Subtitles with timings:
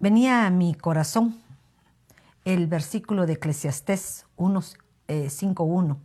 [0.00, 1.36] venía a mi corazón
[2.44, 5.98] el versículo de Eclesiastés 5.1, eh,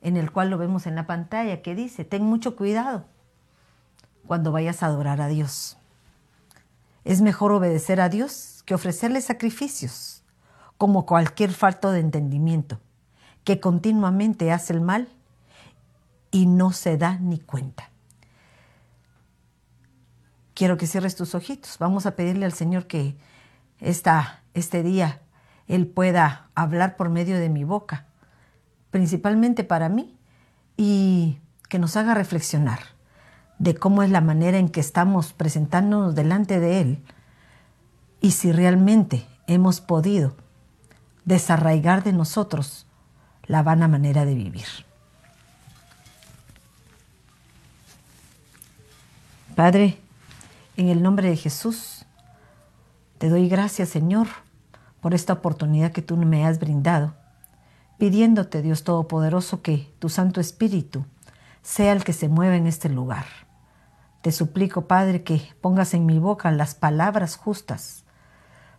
[0.00, 3.04] en el cual lo vemos en la pantalla, que dice, ten mucho cuidado
[4.26, 5.76] cuando vayas a adorar a Dios.
[7.04, 10.22] Es mejor obedecer a Dios que ofrecerle sacrificios,
[10.78, 12.80] como cualquier falto de entendimiento,
[13.44, 15.08] que continuamente hace el mal
[16.30, 17.90] y no se da ni cuenta.
[20.54, 21.78] Quiero que cierres tus ojitos.
[21.78, 23.16] Vamos a pedirle al Señor que
[23.82, 25.20] esta, este día
[25.68, 28.06] Él pueda hablar por medio de mi boca,
[28.90, 30.16] principalmente para mí,
[30.76, 32.80] y que nos haga reflexionar
[33.58, 37.02] de cómo es la manera en que estamos presentándonos delante de Él
[38.20, 40.36] y si realmente hemos podido
[41.24, 42.86] desarraigar de nosotros
[43.46, 44.66] la vana manera de vivir.
[49.54, 49.98] Padre,
[50.76, 52.01] en el nombre de Jesús,
[53.22, 54.26] te doy gracias, Señor,
[55.00, 57.14] por esta oportunidad que tú me has brindado,
[57.96, 61.06] pidiéndote, Dios Todopoderoso, que tu Santo Espíritu
[61.62, 63.26] sea el que se mueva en este lugar.
[64.22, 68.02] Te suplico, Padre, que pongas en mi boca las palabras justas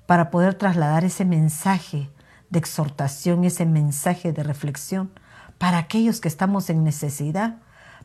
[0.08, 2.10] para poder trasladar ese mensaje
[2.50, 5.10] de exhortación, ese mensaje de reflexión
[5.58, 7.60] para aquellos que estamos en necesidad,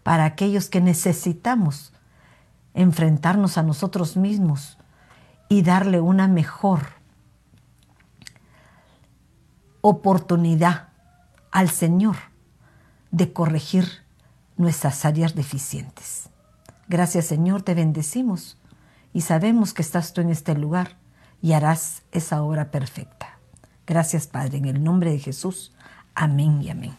[0.05, 1.93] para aquellos que necesitamos
[2.75, 4.78] enfrentarnos a nosotros mismos
[5.49, 6.81] y darle una mejor
[9.81, 10.89] oportunidad
[11.51, 12.17] al Señor
[13.11, 13.89] de corregir
[14.57, 16.29] nuestras áreas deficientes.
[16.89, 18.59] Gracias Señor, te bendecimos
[19.13, 20.97] y sabemos que estás tú en este lugar
[21.41, 23.39] y harás esa obra perfecta.
[23.87, 25.73] Gracias Padre, en el nombre de Jesús.
[26.15, 26.95] Amén y amén.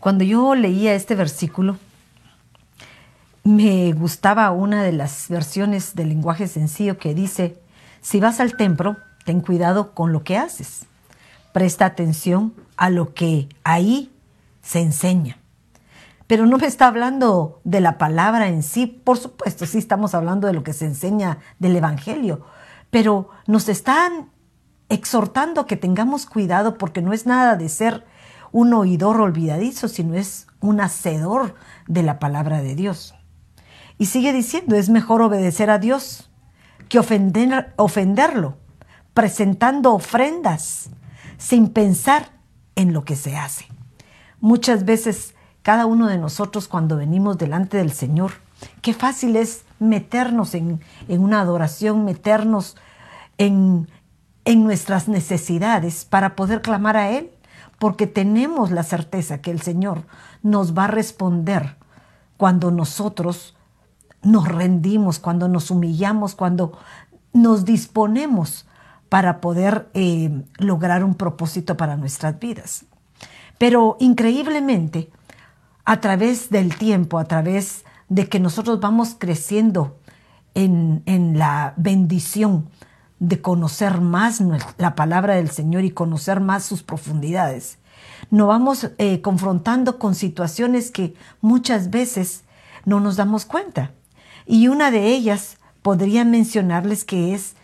[0.00, 1.76] Cuando yo leía este versículo,
[3.42, 7.60] me gustaba una de las versiones del lenguaje sencillo que dice,
[8.00, 10.86] si vas al templo, ten cuidado con lo que haces.
[11.52, 14.12] Presta atención a lo que ahí
[14.62, 15.38] se enseña.
[16.26, 20.46] Pero no me está hablando de la palabra en sí, por supuesto, sí estamos hablando
[20.46, 22.46] de lo que se enseña del Evangelio,
[22.90, 24.30] pero nos están
[24.88, 28.04] exhortando que tengamos cuidado porque no es nada de ser
[28.52, 31.54] un oidor olvidadizo, sino es un hacedor
[31.88, 33.14] de la palabra de Dios.
[34.00, 36.30] Y sigue diciendo, es mejor obedecer a Dios
[36.88, 38.56] que ofender, ofenderlo,
[39.12, 40.88] presentando ofrendas
[41.36, 42.30] sin pensar
[42.76, 43.66] en lo que se hace.
[44.40, 48.32] Muchas veces cada uno de nosotros cuando venimos delante del Señor,
[48.80, 52.78] qué fácil es meternos en, en una adoración, meternos
[53.36, 53.86] en,
[54.46, 57.32] en nuestras necesidades para poder clamar a Él,
[57.78, 60.06] porque tenemos la certeza que el Señor
[60.42, 61.76] nos va a responder
[62.38, 63.56] cuando nosotros
[64.22, 66.78] nos rendimos, cuando nos humillamos, cuando
[67.32, 68.66] nos disponemos
[69.08, 72.84] para poder eh, lograr un propósito para nuestras vidas.
[73.58, 75.10] Pero increíblemente,
[75.84, 79.98] a través del tiempo, a través de que nosotros vamos creciendo
[80.54, 81.02] en,
[81.38, 82.68] la bendición
[83.18, 84.42] de conocer más
[84.78, 87.78] la palabra del Señor y conocer más sus profundidades,
[88.30, 92.44] nos vamos eh, confrontando con situaciones que muchas veces
[92.84, 93.92] no nos damos cuenta.
[94.46, 97.54] Y una de ellas podría mencionarles que es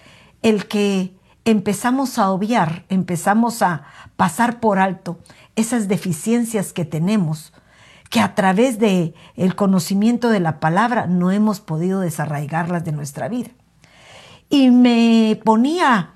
[0.43, 1.15] el que
[1.45, 3.85] empezamos a obviar, empezamos a
[4.17, 5.19] pasar por alto
[5.55, 7.53] esas deficiencias que tenemos,
[8.11, 13.29] que a través de el conocimiento de la palabra no hemos podido desarraigarlas de nuestra
[13.29, 13.51] vida.
[14.49, 16.11] Y me ponía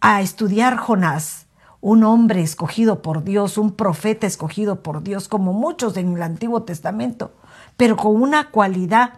[0.00, 1.46] a estudiar Jonás,
[1.80, 6.62] un hombre escogido por Dios, un profeta escogido por Dios, como muchos en el Antiguo
[6.62, 7.32] Testamento,
[7.76, 9.14] pero con una cualidad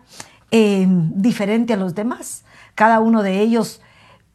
[0.51, 2.45] eh, diferente a los demás.
[2.75, 3.81] Cada uno de ellos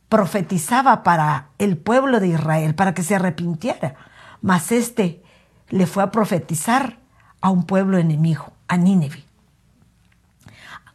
[0.09, 3.95] profetizaba para el pueblo de Israel, para que se arrepintiera.
[4.41, 5.23] Mas este
[5.69, 6.99] le fue a profetizar
[7.41, 9.23] a un pueblo enemigo, a Nínive.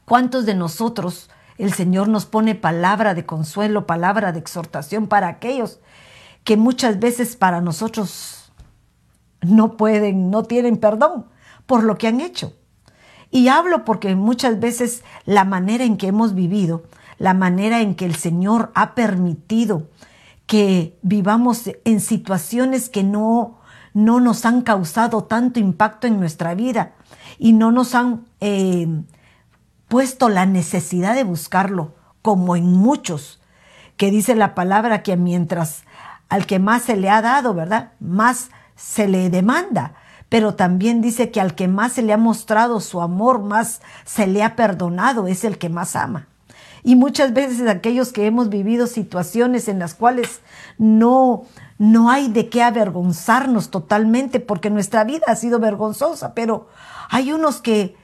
[0.04, 5.80] ¿Cuántos de nosotros el Señor nos pone palabra de consuelo, palabra de exhortación para aquellos
[6.42, 8.52] que muchas veces para nosotros
[9.42, 11.26] no pueden, no tienen perdón
[11.66, 12.54] por lo que han hecho?
[13.30, 16.84] Y hablo porque muchas veces la manera en que hemos vivido,
[17.18, 19.88] la manera en que el Señor ha permitido
[20.46, 23.60] que vivamos en situaciones que no,
[23.94, 26.94] no nos han causado tanto impacto en nuestra vida
[27.38, 28.88] y no nos han eh,
[29.86, 33.40] puesto la necesidad de buscarlo, como en muchos,
[33.96, 35.84] que dice la palabra que mientras
[36.28, 37.92] al que más se le ha dado, ¿verdad?
[38.00, 39.94] Más se le demanda
[40.30, 44.28] pero también dice que al que más se le ha mostrado su amor, más se
[44.28, 46.28] le ha perdonado, es el que más ama.
[46.84, 50.40] Y muchas veces aquellos que hemos vivido situaciones en las cuales
[50.78, 51.42] no,
[51.78, 56.68] no hay de qué avergonzarnos totalmente porque nuestra vida ha sido vergonzosa, pero
[57.10, 57.96] hay unos que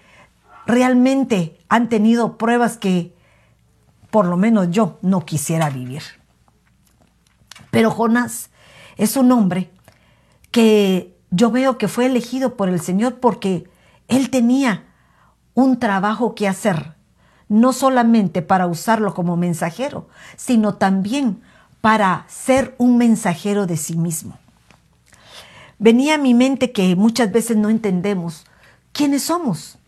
[0.67, 3.15] realmente han tenido pruebas que
[4.11, 6.03] por lo menos yo no quisiera vivir.
[7.71, 8.51] Pero Jonás
[8.97, 9.71] es un hombre
[10.51, 13.69] que yo veo que fue elegido por el Señor porque
[14.09, 14.85] él tenía
[15.55, 16.95] un trabajo que hacer,
[17.49, 21.43] no solamente para usarlo como mensajero, sino también
[21.81, 24.39] para ser un mensajero de sí mismo.
[25.79, 28.45] Venía a mi mente que muchas veces no entendemos
[28.93, 29.79] quiénes somos,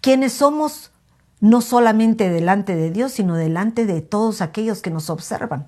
[0.00, 0.90] quiénes somos
[1.40, 5.66] no solamente delante de Dios, sino delante de todos aquellos que nos observan.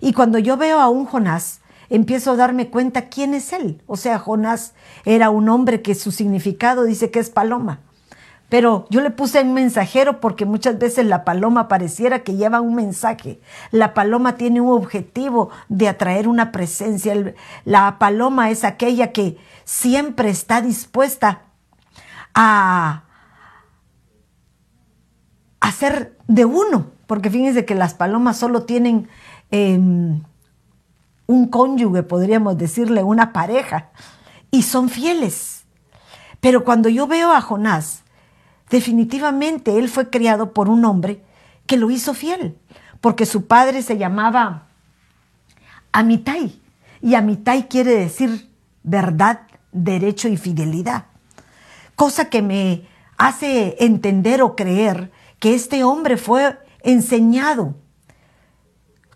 [0.00, 1.60] Y cuando yo veo a un Jonás,
[1.90, 3.82] empiezo a darme cuenta quién es él.
[3.86, 4.74] O sea, Jonás
[5.04, 7.80] era un hombre que su significado dice que es paloma.
[8.48, 12.74] Pero yo le puse un mensajero porque muchas veces la paloma pareciera que lleva un
[12.74, 13.40] mensaje.
[13.72, 17.34] La paloma tiene un objetivo de atraer una presencia.
[17.66, 21.42] La paloma es aquella que siempre está dispuesta
[22.34, 23.04] a
[25.60, 26.86] hacer de uno.
[27.06, 29.08] Porque fíjense que las palomas solo tienen
[29.50, 30.22] em,
[31.28, 33.90] un cónyuge, podríamos decirle, una pareja,
[34.50, 35.64] y son fieles.
[36.40, 38.02] Pero cuando yo veo a Jonás,
[38.70, 41.22] definitivamente él fue criado por un hombre
[41.66, 42.56] que lo hizo fiel,
[43.02, 44.68] porque su padre se llamaba
[45.92, 46.58] Amitai,
[47.02, 48.50] y Amitai quiere decir
[48.82, 51.08] verdad, derecho y fidelidad,
[51.94, 52.88] cosa que me
[53.18, 57.74] hace entender o creer que este hombre fue enseñado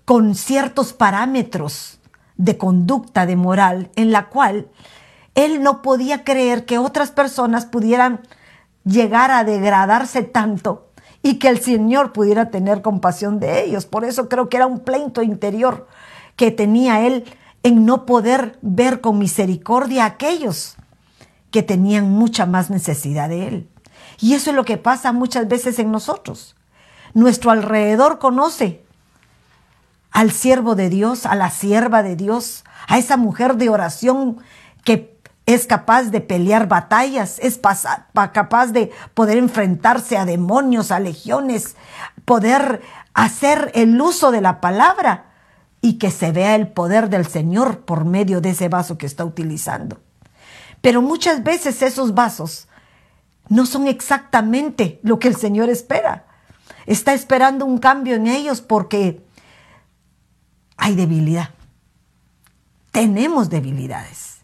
[0.05, 2.01] con ciertos parámetros
[2.43, 4.69] de conducta, de moral, en la cual
[5.37, 8.21] él no podía creer que otras personas pudieran
[8.85, 10.89] llegar a degradarse tanto
[11.23, 13.87] y que el Señor pudiera tener compasión de ellos.
[13.87, 15.87] Por eso creo que era un pleito interior
[16.35, 17.25] que tenía él
[17.63, 20.75] en no poder ver con misericordia a aquellos
[21.53, 23.69] que tenían mucha más necesidad de él.
[24.21, 26.57] Y eso es lo que pasa muchas veces en nosotros.
[27.15, 28.85] Nuestro alrededor conoce
[30.13, 34.39] al siervo de Dios, a la sierva de Dios, a esa mujer de oración
[34.85, 41.77] que es capaz de pelear batallas, es capaz de poder enfrentarse a demonios, a legiones,
[42.25, 42.83] poder
[43.15, 45.33] hacer el uso de la palabra
[45.81, 49.25] y que se vea el poder del Señor por medio de ese vaso que está
[49.25, 49.99] utilizando.
[50.81, 52.69] Pero muchas veces esos vasos
[53.49, 56.27] no son exactamente lo que el Señor espera.
[56.87, 59.25] Está esperando un cambio en ellos porque
[60.83, 61.51] hay debilidad.
[62.91, 64.39] Tenemos debilidades.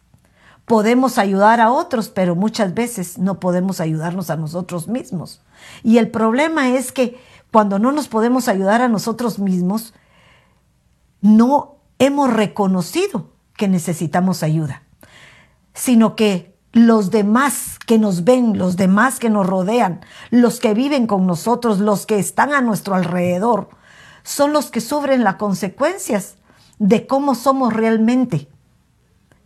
[0.67, 5.43] Podemos ayudar a otros, pero muchas veces no podemos ayudarnos a nosotros mismos.
[5.82, 7.20] Y el problema es que
[7.50, 9.94] cuando no nos podemos ayudar a nosotros mismos,
[11.20, 14.85] no hemos reconocido que necesitamos ayuda,
[15.75, 21.08] sino que los demás que nos ven, los demás que nos rodean, los que viven
[21.08, 23.70] con nosotros, los que están a nuestro alrededor,
[24.29, 26.37] son los que sufren las consecuencias
[26.79, 28.47] de cómo somos realmente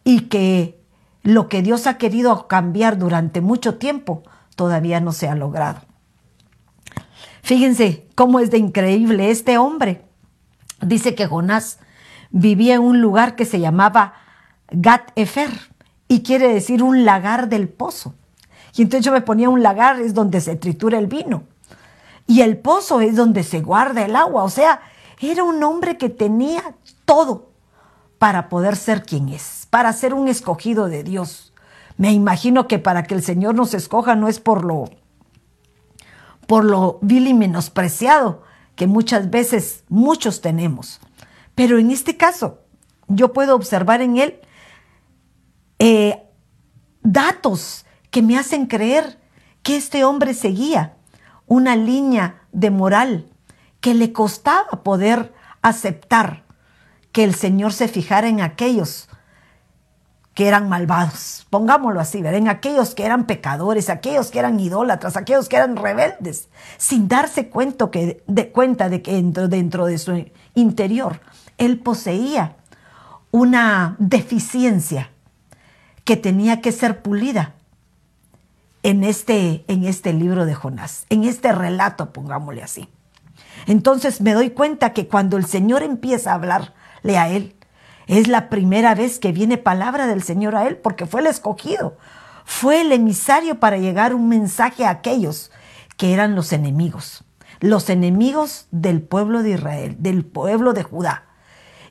[0.03, 0.83] y que
[1.23, 4.25] lo que Dios ha querido cambiar durante mucho tiempo
[4.57, 5.83] todavía no se ha logrado.
[7.43, 10.05] Fíjense cómo es de increíble este hombre.
[10.81, 11.79] Dice que Jonás
[12.31, 14.15] vivía en un lugar que se llamaba
[14.73, 15.51] Gat Efer
[16.09, 18.17] y quiere decir un lagar del pozo.
[18.75, 21.45] Y entonces yo me ponía un lagar, es donde se tritura el vino.
[22.33, 24.43] Y el pozo es donde se guarda el agua.
[24.43, 24.81] O sea,
[25.21, 27.51] era un hombre que tenía todo
[28.19, 31.53] para poder ser quien es, para ser un escogido de Dios.
[31.99, 34.87] Me imagino que para que el Señor nos escoja no es por lo
[36.47, 38.41] por lo vil y menospreciado
[38.77, 41.01] que muchas veces muchos tenemos.
[41.55, 42.61] Pero en este caso,
[43.09, 44.41] yo puedo observar en él
[45.79, 46.23] eh,
[47.03, 49.21] datos que me hacen creer
[49.63, 50.97] que este hombre seguía
[51.53, 53.27] una línea de moral
[53.83, 56.45] que le costaba poder aceptar
[57.13, 59.11] que el Señor se fijara en aquellos
[60.33, 62.39] que eran malvados, pongámoslo así, ¿verdad?
[62.39, 67.51] en aquellos que eran pecadores, aquellos que eran idólatras, aquellos que eran rebeldes, sin darse
[67.51, 71.21] cuenta, de, que dentro de su interior
[71.59, 72.57] él poseía
[73.31, 75.11] una deficiencia
[76.05, 77.57] que tenía que ser pulida
[78.83, 82.89] en este, en este libro de Jonás, en este relato, pongámosle así.
[83.67, 87.55] Entonces me doy cuenta que cuando el Señor empieza a hablarle a él,
[88.07, 91.97] es la primera vez que viene palabra del Señor a él, porque fue el escogido,
[92.45, 95.53] fue el emisario para llegar un mensaje a aquellos
[95.97, 97.25] que eran los enemigos.
[97.61, 101.27] los enemigos del pueblo de Israel, del pueblo de Judá.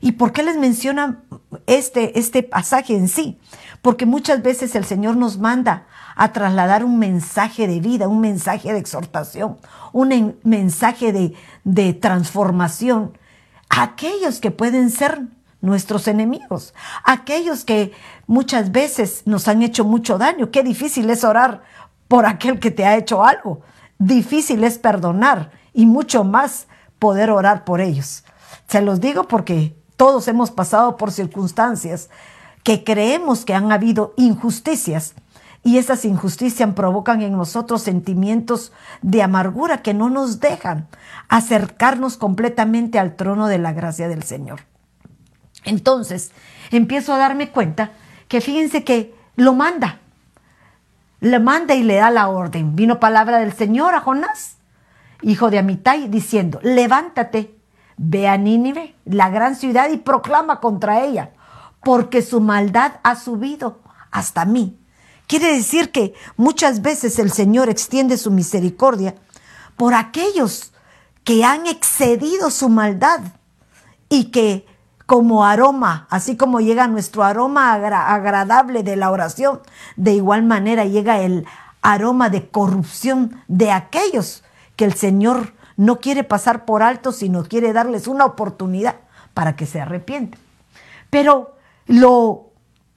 [0.02, 1.22] ¿Y por qué les menciona
[1.66, 3.40] este, este pasaje en sí?
[3.80, 8.72] Porque muchas veces el Señor nos manda a trasladar un mensaje de vida, un mensaje
[8.72, 9.58] de exhortación,
[9.92, 13.16] un mensaje de, de transformación
[13.68, 15.22] a aquellos que pueden ser
[15.60, 17.92] nuestros enemigos, aquellos que
[18.26, 20.50] muchas veces nos han hecho mucho daño.
[20.50, 21.62] Qué difícil es orar
[22.08, 23.62] por aquel que te ha hecho algo.
[23.98, 26.66] Difícil es perdonar y mucho más
[26.98, 28.24] poder orar por ellos.
[28.68, 32.10] Se los digo porque todos hemos pasado por circunstancias
[32.64, 35.14] que creemos que han habido injusticias
[35.64, 40.88] y esas injusticias provocan en nosotros sentimientos de amargura que no nos dejan
[41.28, 44.60] acercarnos completamente al trono de la gracia del Señor.
[45.64, 46.32] Entonces,
[46.70, 47.92] empiezo a darme cuenta
[48.26, 50.00] que fíjense que lo manda,
[51.20, 52.74] le manda y le da la orden.
[52.74, 54.56] Vino palabra del Señor a Jonás,
[55.22, 57.56] hijo de Amitai, diciendo, levántate,
[57.96, 61.30] ve a Nínive, la gran ciudad, y proclama contra ella,
[61.84, 64.81] porque su maldad ha subido hasta mí.
[65.26, 69.14] Quiere decir que muchas veces el Señor extiende su misericordia
[69.76, 70.72] por aquellos
[71.24, 73.20] que han excedido su maldad
[74.08, 74.66] y que
[75.06, 79.60] como aroma, así como llega nuestro aroma agradable de la oración,
[79.96, 81.46] de igual manera llega el
[81.82, 84.42] aroma de corrupción de aquellos
[84.76, 88.96] que el Señor no quiere pasar por alto, sino quiere darles una oportunidad
[89.34, 90.40] para que se arrepienten.
[91.10, 92.51] Pero lo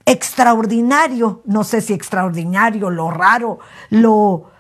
[0.06, 3.60] extraordinario, no sé si extraordinario, lo raro,
[3.90, 4.52] lo,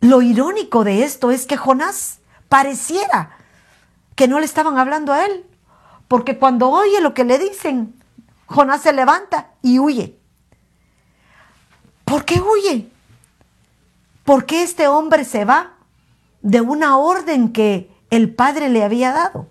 [0.00, 3.36] lo irónico de esto es que Jonás pareciera
[4.14, 5.46] que no le estaban hablando a él,
[6.08, 7.94] porque cuando oye lo que le dicen,
[8.46, 10.18] Jonás se levanta y huye.
[12.04, 12.90] ¿Por qué huye?
[14.24, 15.74] ¿Por qué este hombre se va
[16.40, 19.48] de una orden que el Padre le había dado?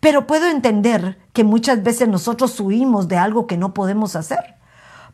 [0.00, 4.56] Pero puedo entender que muchas veces nosotros huimos de algo que no podemos hacer,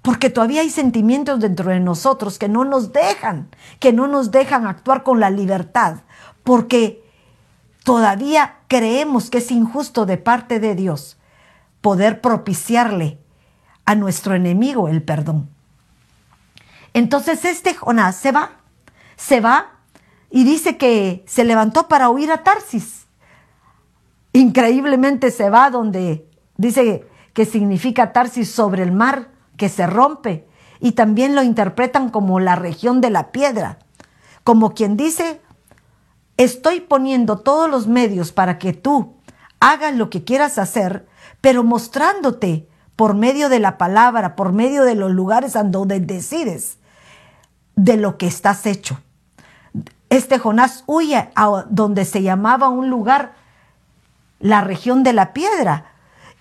[0.02, 3.48] porque todavía hay sentimientos dentro de nosotros que no nos dejan,
[3.80, 6.02] que no nos dejan actuar con la libertad,
[6.42, 7.02] porque
[7.84, 11.16] todavía creemos que es injusto de parte de Dios
[11.80, 13.18] poder propiciarle
[13.84, 15.50] a nuestro enemigo el perdón.
[16.94, 18.52] Entonces este Jonás se va,
[19.16, 19.72] se va
[20.30, 23.03] y dice que se levantó para huir a Tarsis.
[24.34, 30.48] Increíblemente se va donde dice que significa Tarsis sobre el mar que se rompe
[30.80, 33.78] y también lo interpretan como la región de la piedra,
[34.42, 35.40] como quien dice
[36.36, 39.14] estoy poniendo todos los medios para que tú
[39.60, 41.06] hagas lo que quieras hacer,
[41.40, 46.78] pero mostrándote por medio de la palabra, por medio de los lugares donde decides
[47.76, 48.98] de lo que estás hecho.
[50.10, 53.43] Este Jonás huye a donde se llamaba un lugar
[54.40, 55.92] la región de la piedra.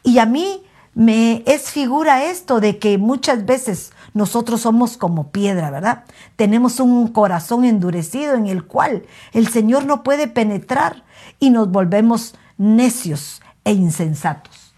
[0.03, 0.63] Y a mí
[0.95, 6.03] me es figura esto de que muchas veces nosotros somos como piedra, ¿verdad?
[6.35, 11.03] Tenemos un corazón endurecido en el cual el Señor no puede penetrar
[11.39, 14.73] y nos volvemos necios e insensatos.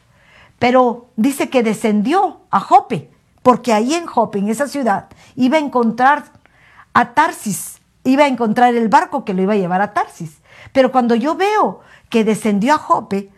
[0.60, 3.12] Pero dice que descendió a Jope,
[3.44, 6.32] porque ahí en Jope, en esa ciudad, iba a encontrar
[6.94, 10.40] a Tarsis, iba a encontrar el barco que lo iba a llevar a Tarsis.
[10.72, 13.30] Pero cuando yo veo que descendió a Jope,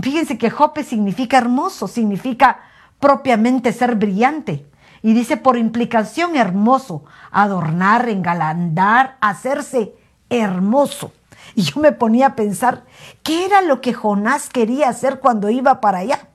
[0.00, 2.60] fíjense que Jope significa hermoso, significa
[3.00, 4.66] propiamente ser brillante.
[5.02, 9.92] Y dice por implicación hermoso, adornar, engalandar, hacerse
[10.30, 11.12] hermoso.
[11.54, 12.84] Y yo me ponía a pensar,
[13.22, 16.28] ¿qué era lo que Jonás quería hacer cuando iba para allá?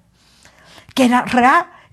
[0.94, 1.26] Que era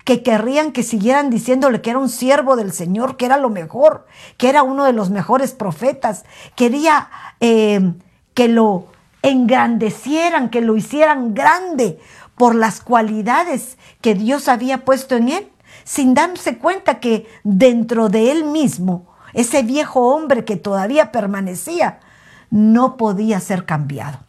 [0.07, 4.07] que querrían que siguieran diciéndole que era un siervo del Señor, que era lo mejor,
[4.37, 6.23] que era uno de los mejores profetas.
[6.55, 7.09] Quería
[7.41, 7.93] eh,
[8.33, 8.85] que lo
[9.29, 11.99] engrandecieran, que lo hicieran grande
[12.35, 15.51] por las cualidades que Dios había puesto en él
[15.87, 22.01] sin darse cuenta que dentro de él mismo, ese viejo hombre que todavía permanecía,
[22.49, 24.19] no podía ser cambiado.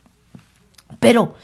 [1.01, 1.35] Pero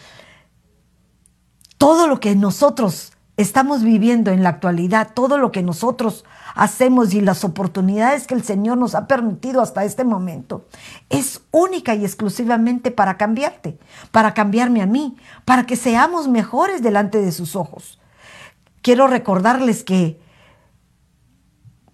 [1.79, 6.25] todo lo que nosotros estamos viviendo en la actualidad, todo lo que nosotros
[6.55, 10.67] hacemos y las oportunidades que el Señor nos ha permitido hasta este momento,
[11.11, 13.79] es única y exclusivamente para cambiarte,
[14.13, 17.99] para cambiarme a mí, para que seamos mejores delante de sus ojos
[18.85, 20.21] quiero recordarles que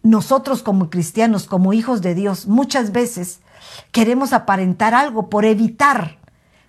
[0.02, 3.40] nosotros como cristianos, como hijos de Dios, muchas veces
[3.92, 6.18] queremos aparentar algo por evitar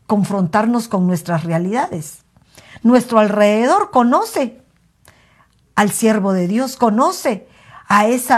[0.05, 2.23] confrontarnos con nuestras realidades.
[2.83, 4.60] Nuestro alrededor conoce
[5.75, 7.47] al siervo de Dios, conoce
[7.87, 8.35] a ese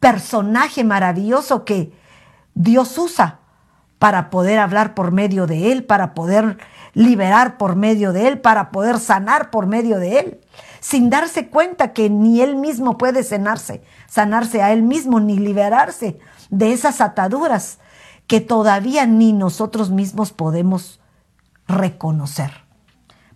[0.00, 1.92] personaje maravilloso que
[2.54, 3.40] Dios usa
[3.98, 6.58] para poder hablar por medio de él, para poder
[6.92, 10.40] liberar por medio de él, para poder sanar por medio de él,
[10.80, 16.18] sin darse cuenta que ni él mismo puede sanarse, sanarse a él mismo, ni liberarse
[16.50, 17.78] de esas ataduras
[18.26, 21.00] que todavía ni nosotros mismos podemos
[21.66, 22.64] reconocer.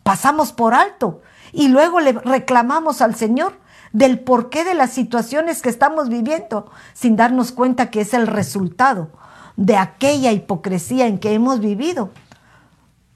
[0.03, 3.59] Pasamos por alto y luego le reclamamos al Señor
[3.93, 9.11] del porqué de las situaciones que estamos viviendo, sin darnos cuenta que es el resultado
[9.57, 12.11] de aquella hipocresía en que hemos vivido,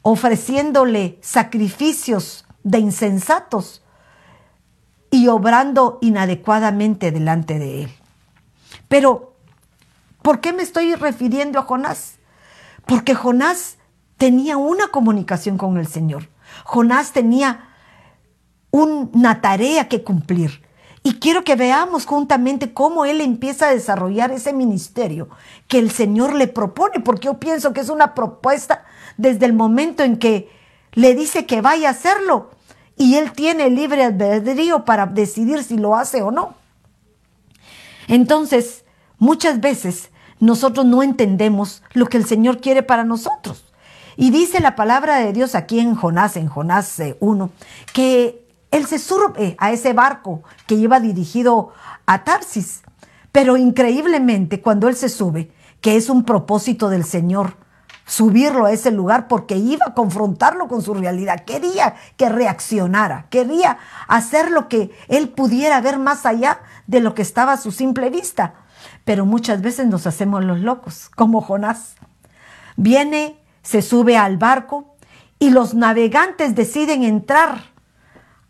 [0.02, 3.82] ofreciéndole sacrificios de insensatos
[5.10, 7.90] y obrando inadecuadamente delante de él.
[8.88, 9.34] Pero,
[10.22, 12.14] ¿por qué me estoy refiriendo a Jonás?
[12.86, 13.76] Porque Jonás
[14.16, 16.28] tenía una comunicación con el Señor.
[16.64, 17.68] Jonás tenía
[18.72, 20.62] una tarea que cumplir.
[21.04, 25.28] Y quiero que veamos juntamente cómo él empieza a desarrollar ese ministerio
[25.68, 28.84] que el Señor le propone, porque yo pienso que es una propuesta
[29.16, 30.50] desde el momento en que
[30.92, 32.50] le dice que vaya a hacerlo
[32.96, 36.54] y él tiene libre albedrío para decidir si lo hace o no.
[38.06, 38.84] Entonces,
[39.18, 43.72] muchas veces nosotros no entendemos lo que el Señor quiere para nosotros.
[44.16, 47.50] Y dice la palabra de Dios aquí en Jonás, en Jonás 1, eh,
[47.92, 48.41] que
[48.72, 51.72] él se sube a ese barco que iba dirigido
[52.06, 52.82] a Tarsis.
[53.30, 57.56] Pero increíblemente, cuando él se sube, que es un propósito del Señor,
[58.06, 63.78] subirlo a ese lugar porque iba a confrontarlo con su realidad, quería que reaccionara, quería
[64.08, 68.10] hacer lo que él pudiera ver más allá de lo que estaba a su simple
[68.10, 68.54] vista.
[69.04, 71.94] Pero muchas veces nos hacemos los locos, como Jonás.
[72.76, 74.96] Viene, se sube al barco
[75.38, 77.71] y los navegantes deciden entrar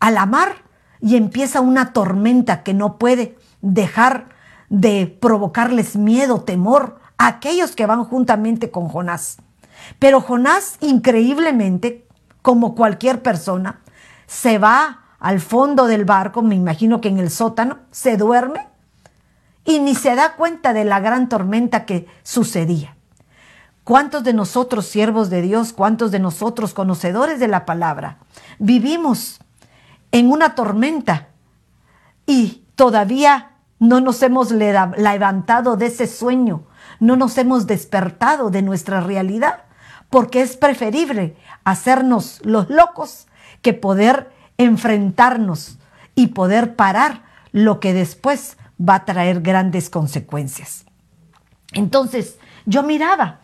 [0.03, 0.57] a la mar
[1.01, 4.31] y empieza una tormenta que no puede dejar
[4.69, 9.37] de provocarles miedo, temor a aquellos que van juntamente con Jonás.
[10.01, 12.05] Pero Jonás, increíblemente,
[12.43, 13.81] como cualquier persona,
[14.27, 18.67] se va al fondo del barco, me imagino que en el sótano, se duerme
[19.65, 22.97] y ni se da cuenta de la gran tormenta que sucedía.
[23.85, 28.19] ¿Cuántos de nosotros, siervos de Dios, cuántos de nosotros, conocedores de la palabra,
[28.59, 29.39] vivimos
[30.13, 31.29] en una tormenta
[32.27, 36.65] y todavía no nos hemos levantado de ese sueño,
[37.01, 39.65] no nos hemos despertado de nuestra realidad,
[40.09, 43.27] porque es preferible hacernos los locos
[43.61, 45.79] que poder enfrentarnos
[46.15, 50.85] y poder parar lo que después va a traer grandes consecuencias.
[51.73, 53.41] Entonces, yo miraba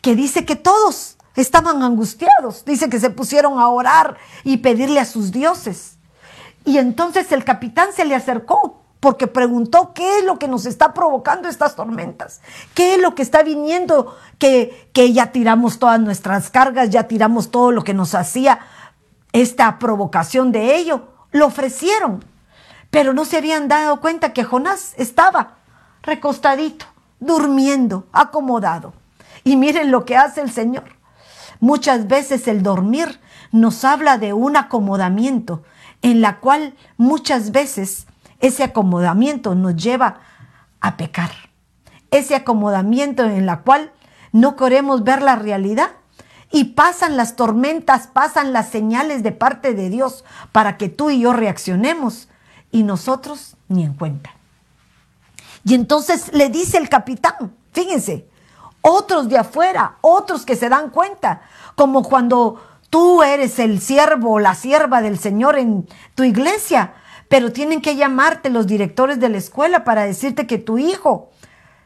[0.00, 5.04] que dice que todos estaban angustiados, dice que se pusieron a orar y pedirle a
[5.04, 5.93] sus dioses.
[6.64, 10.94] Y entonces el capitán se le acercó porque preguntó qué es lo que nos está
[10.94, 12.40] provocando estas tormentas,
[12.72, 17.50] qué es lo que está viniendo, que, que ya tiramos todas nuestras cargas, ya tiramos
[17.50, 18.60] todo lo que nos hacía
[19.32, 21.08] esta provocación de ello.
[21.32, 22.24] Lo ofrecieron,
[22.90, 25.56] pero no se habían dado cuenta que Jonás estaba
[26.02, 26.86] recostadito,
[27.20, 28.94] durmiendo, acomodado.
[29.42, 30.84] Y miren lo que hace el Señor.
[31.60, 33.20] Muchas veces el dormir
[33.52, 35.62] nos habla de un acomodamiento,
[36.04, 38.06] en la cual muchas veces
[38.38, 40.20] ese acomodamiento nos lleva
[40.80, 41.30] a pecar.
[42.10, 43.90] Ese acomodamiento en la cual
[44.30, 45.92] no queremos ver la realidad
[46.52, 51.20] y pasan las tormentas, pasan las señales de parte de Dios para que tú y
[51.20, 52.28] yo reaccionemos
[52.70, 54.30] y nosotros ni en cuenta.
[55.64, 58.28] Y entonces le dice el capitán, fíjense,
[58.82, 61.40] otros de afuera, otros que se dan cuenta,
[61.76, 62.60] como cuando
[62.94, 66.94] Tú eres el siervo o la sierva del Señor en tu iglesia,
[67.28, 71.32] pero tienen que llamarte los directores de la escuela para decirte que tu hijo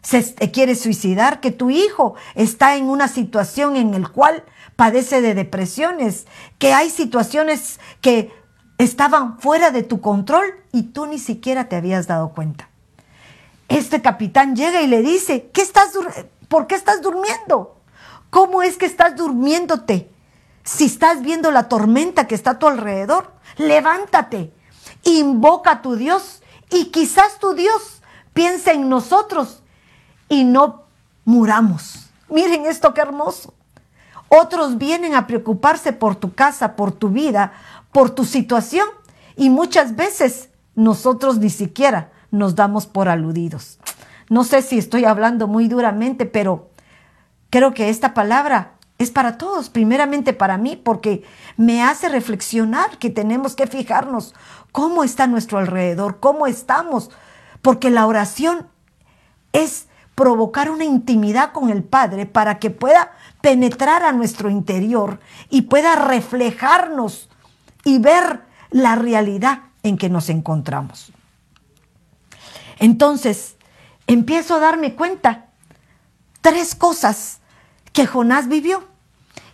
[0.02, 4.44] se quiere suicidar, que tu hijo está en una situación en la cual
[4.76, 6.26] padece de depresiones,
[6.58, 8.30] que hay situaciones que
[8.76, 12.68] estaban fuera de tu control y tú ni siquiera te habías dado cuenta.
[13.68, 15.88] Este capitán llega y le dice, ¿qué estás,
[16.48, 17.80] ¿por qué estás durmiendo?
[18.28, 20.10] ¿Cómo es que estás durmiéndote?
[20.68, 24.52] Si estás viendo la tormenta que está a tu alrededor, levántate,
[25.02, 28.02] invoca a tu Dios y quizás tu Dios
[28.34, 29.62] piense en nosotros
[30.28, 30.82] y no
[31.24, 32.10] muramos.
[32.28, 33.54] Miren esto qué hermoso.
[34.28, 37.54] Otros vienen a preocuparse por tu casa, por tu vida,
[37.90, 38.86] por tu situación
[39.36, 43.78] y muchas veces nosotros ni siquiera nos damos por aludidos.
[44.28, 46.68] No sé si estoy hablando muy duramente, pero
[47.48, 51.22] creo que esta palabra es para todos, primeramente para mí, porque
[51.56, 54.34] me hace reflexionar que tenemos que fijarnos
[54.72, 57.10] cómo está nuestro alrededor, cómo estamos,
[57.62, 58.68] porque la oración
[59.52, 65.62] es provocar una intimidad con el Padre para que pueda penetrar a nuestro interior y
[65.62, 67.30] pueda reflejarnos
[67.84, 71.12] y ver la realidad en que nos encontramos.
[72.80, 73.56] Entonces,
[74.08, 75.46] empiezo a darme cuenta
[76.40, 77.37] tres cosas
[77.98, 78.84] que Jonás vivió.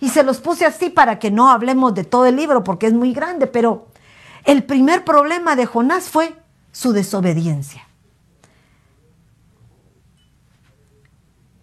[0.01, 2.93] Y se los puse así para que no hablemos de todo el libro porque es
[2.93, 3.87] muy grande, pero
[4.45, 6.37] el primer problema de Jonás fue
[6.71, 7.89] su desobediencia.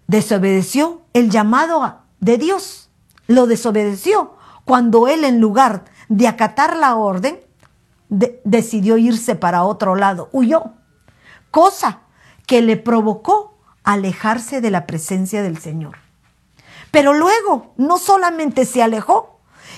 [0.08, 2.90] Desobedeció el llamado de Dios.
[3.28, 4.34] Lo desobedeció
[4.66, 7.40] cuando él en lugar de acatar la orden,
[8.10, 10.72] decidió irse para otro lado, huyó.
[11.52, 12.00] Cosa
[12.48, 16.11] que le provocó alejarse de la presencia del Señor.
[16.92, 19.32] Pero luego no solamente se alejó,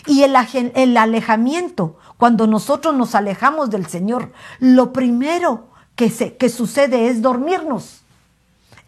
[0.05, 7.07] y el, alejamiento, cuando nosotros nos alejamos del Señor, lo primero que, se, que sucede
[7.07, 8.01] es dormirnos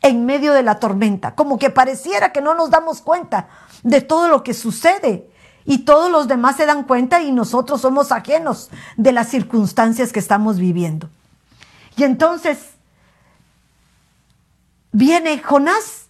[0.01, 3.47] en medio de la tormenta, como que pareciera que no nos damos cuenta
[3.83, 5.29] de todo lo que sucede
[5.63, 10.19] y todos los demás se dan cuenta y nosotros somos ajenos de las circunstancias que
[10.19, 11.09] estamos viviendo.
[11.97, 12.57] Y entonces
[14.91, 16.04] viene Jonás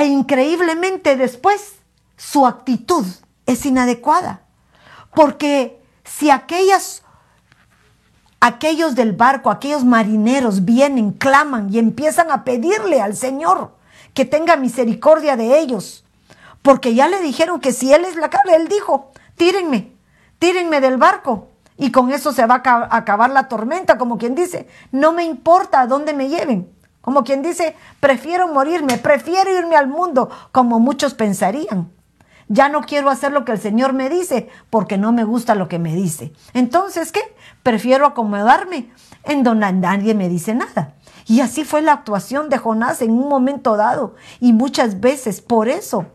[0.00, 1.74] e increíblemente después
[2.16, 3.04] su actitud
[3.44, 4.40] es inadecuada.
[5.14, 7.02] Porque si aquellas,
[8.40, 13.76] aquellos del barco, aquellos marineros vienen, claman y empiezan a pedirle al Señor
[14.14, 16.06] que tenga misericordia de ellos,
[16.62, 19.92] porque ya le dijeron que si Él es la carne, Él dijo, tírenme,
[20.38, 21.48] tírenme del barco.
[21.76, 25.82] Y con eso se va a acabar la tormenta, como quien dice, no me importa
[25.82, 26.70] a dónde me lleven.
[27.00, 31.90] Como quien dice, prefiero morirme, prefiero irme al mundo, como muchos pensarían.
[32.48, 35.68] Ya no quiero hacer lo que el Señor me dice porque no me gusta lo
[35.68, 36.32] que me dice.
[36.52, 37.20] Entonces, ¿qué?
[37.62, 38.90] Prefiero acomodarme
[39.24, 40.94] en donde nadie me dice nada.
[41.26, 44.16] Y así fue la actuación de Jonás en un momento dado.
[44.40, 46.06] Y muchas veces por eso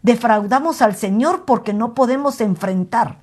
[0.00, 3.18] defraudamos al Señor porque no podemos enfrentar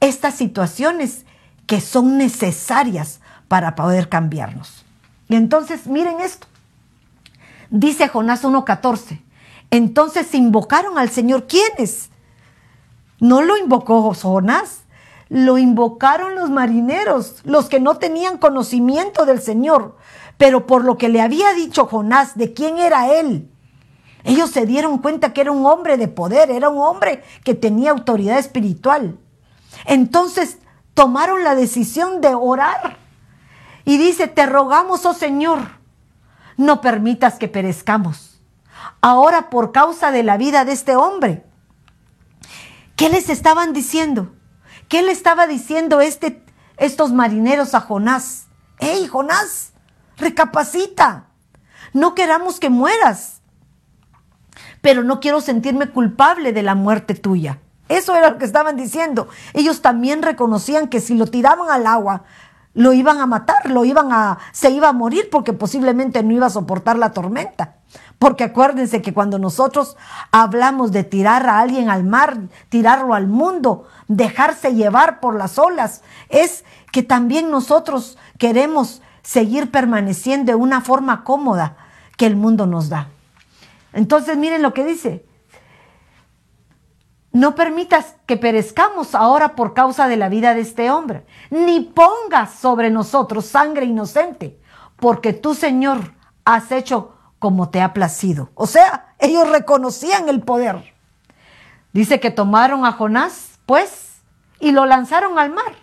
[0.00, 1.24] estas situaciones
[1.66, 4.85] que son necesarias para poder cambiarnos.
[5.28, 6.46] Y entonces miren esto.
[7.70, 9.20] Dice Jonás 1.14.
[9.70, 11.46] Entonces invocaron al Señor.
[11.46, 12.10] ¿Quiénes?
[13.18, 14.80] No lo invocó Jonás,
[15.28, 19.96] lo invocaron los marineros, los que no tenían conocimiento del Señor.
[20.36, 23.50] Pero por lo que le había dicho Jonás de quién era él,
[24.24, 27.92] ellos se dieron cuenta que era un hombre de poder, era un hombre que tenía
[27.92, 29.18] autoridad espiritual.
[29.86, 30.58] Entonces
[30.94, 32.98] tomaron la decisión de orar
[33.86, 35.60] y dice, te rogamos, oh Señor,
[36.56, 38.40] no permitas que perezcamos.
[39.00, 41.46] Ahora por causa de la vida de este hombre.
[42.96, 44.34] ¿Qué les estaban diciendo?
[44.88, 46.44] ¿Qué le estaba diciendo este,
[46.78, 48.48] estos marineros a Jonás?
[48.80, 49.72] ¡Ey, Jonás!
[50.16, 51.26] Recapacita.
[51.92, 53.40] No queramos que mueras.
[54.80, 57.60] Pero no quiero sentirme culpable de la muerte tuya.
[57.88, 59.28] Eso era lo que estaban diciendo.
[59.52, 62.24] Ellos también reconocían que si lo tiraban al agua,
[62.76, 66.46] lo iban a matar, lo iban a, se iba a morir porque posiblemente no iba
[66.46, 67.76] a soportar la tormenta.
[68.18, 69.96] Porque acuérdense que cuando nosotros
[70.30, 76.02] hablamos de tirar a alguien al mar, tirarlo al mundo, dejarse llevar por las olas,
[76.28, 81.76] es que también nosotros queremos seguir permaneciendo de una forma cómoda
[82.18, 83.08] que el mundo nos da.
[83.94, 85.25] Entonces miren lo que dice,
[87.36, 92.54] no permitas que perezcamos ahora por causa de la vida de este hombre, ni pongas
[92.54, 94.58] sobre nosotros sangre inocente,
[94.96, 96.14] porque tú, Señor,
[96.46, 98.48] has hecho como te ha placido.
[98.54, 100.94] O sea, ellos reconocían el poder.
[101.92, 104.14] Dice que tomaron a Jonás, pues,
[104.58, 105.74] y lo lanzaron al mar.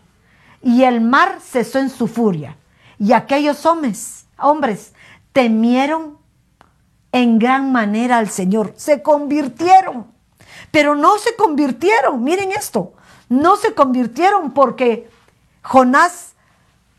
[0.63, 2.57] Y el mar cesó en su furia.
[2.97, 4.93] Y aquellos hombres, hombres
[5.33, 6.17] temieron
[7.11, 10.12] en gran manera al Señor, se convirtieron
[10.73, 12.93] pero no se convirtieron, miren esto,
[13.29, 15.07] no se convirtieron porque
[15.61, 16.33] Jonás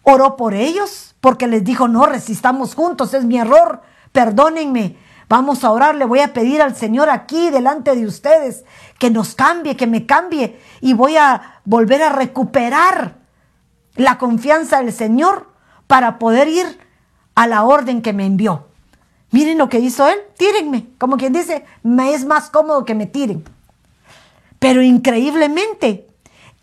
[0.05, 3.83] oró por ellos, porque les dijo, no, resistamos juntos, es mi error,
[4.13, 4.97] perdónenme,
[5.29, 8.65] vamos a orar, le voy a pedir al Señor aquí delante de ustedes
[9.01, 13.17] que nos cambie, que me cambie y voy a volver a recuperar
[13.97, 15.49] la confianza del Señor
[15.89, 16.79] para poder ir
[17.35, 18.69] a la orden que me envió.
[19.33, 23.07] Miren lo que hizo él, tírenme, como quien dice, me es más cómodo que me
[23.07, 23.53] tiren.
[24.65, 26.09] Pero increíblemente,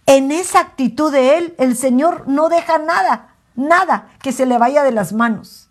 [0.07, 4.81] en esa actitud de él, el Señor no deja nada, nada que se le vaya
[4.81, 5.69] de las manos.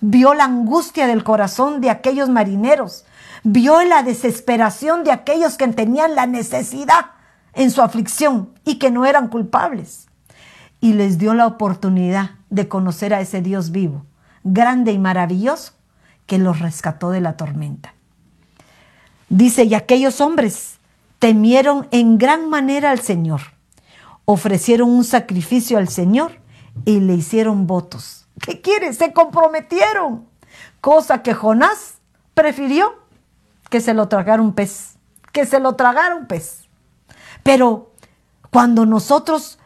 [0.00, 3.04] Vio la angustia del corazón de aquellos marineros,
[3.44, 7.12] vio la desesperación de aquellos que tenían la necesidad
[7.52, 10.08] en su aflicción y que no eran culpables.
[10.80, 14.04] Y les dio la oportunidad de conocer a ese Dios vivo,
[14.42, 15.74] grande y maravilloso,
[16.26, 17.94] que los rescató de la tormenta.
[19.28, 20.79] Dice, y aquellos hombres
[21.20, 23.42] temieron en gran manera al Señor,
[24.24, 26.40] ofrecieron un sacrificio al Señor
[26.84, 28.26] y le hicieron votos.
[28.40, 28.92] ¿Qué quiere?
[28.94, 30.26] Se comprometieron,
[30.80, 31.98] cosa que Jonás
[32.34, 32.94] prefirió
[33.68, 34.96] que se lo tragara un pez,
[35.32, 36.68] que se lo tragara un pez.
[37.42, 37.92] Pero
[38.50, 39.58] cuando nosotros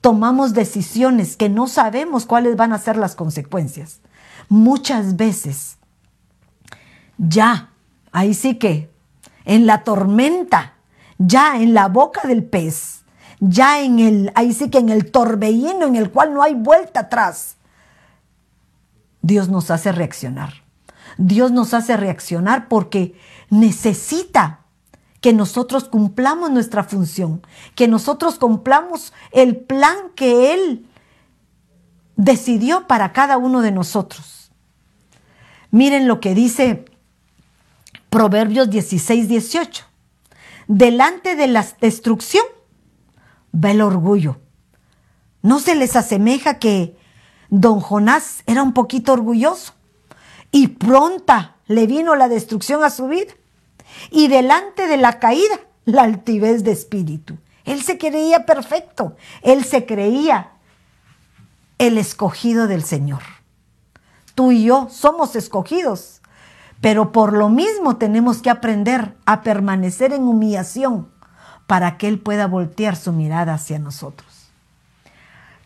[0.00, 4.00] tomamos decisiones que no sabemos cuáles van a ser las consecuencias,
[4.48, 5.76] muchas veces
[7.18, 7.70] ya,
[8.12, 8.90] ahí sí que,
[9.44, 10.74] en la tormenta,
[11.20, 13.02] ya en la boca del pez,
[13.40, 17.00] ya en el, ahí sí que en el torbellino en el cual no hay vuelta
[17.00, 17.56] atrás,
[19.20, 20.54] Dios nos hace reaccionar.
[21.18, 23.14] Dios nos hace reaccionar porque
[23.50, 24.60] necesita
[25.20, 27.42] que nosotros cumplamos nuestra función,
[27.74, 30.86] que nosotros cumplamos el plan que Él
[32.16, 34.52] decidió para cada uno de nosotros.
[35.70, 36.86] Miren lo que dice
[38.08, 39.89] Proverbios 16, 18.
[40.72, 42.44] Delante de la destrucción
[43.52, 44.40] va el orgullo.
[45.42, 46.96] ¿No se les asemeja que
[47.48, 49.74] don Jonás era un poquito orgulloso
[50.52, 53.32] y pronta le vino la destrucción a su vida?
[54.12, 57.36] Y delante de la caída, la altivez de espíritu.
[57.64, 60.52] Él se creía perfecto, él se creía
[61.78, 63.22] el escogido del Señor.
[64.36, 66.19] Tú y yo somos escogidos,
[66.80, 71.10] pero por lo mismo tenemos que aprender a permanecer en humillación
[71.66, 74.50] para que Él pueda voltear su mirada hacia nosotros.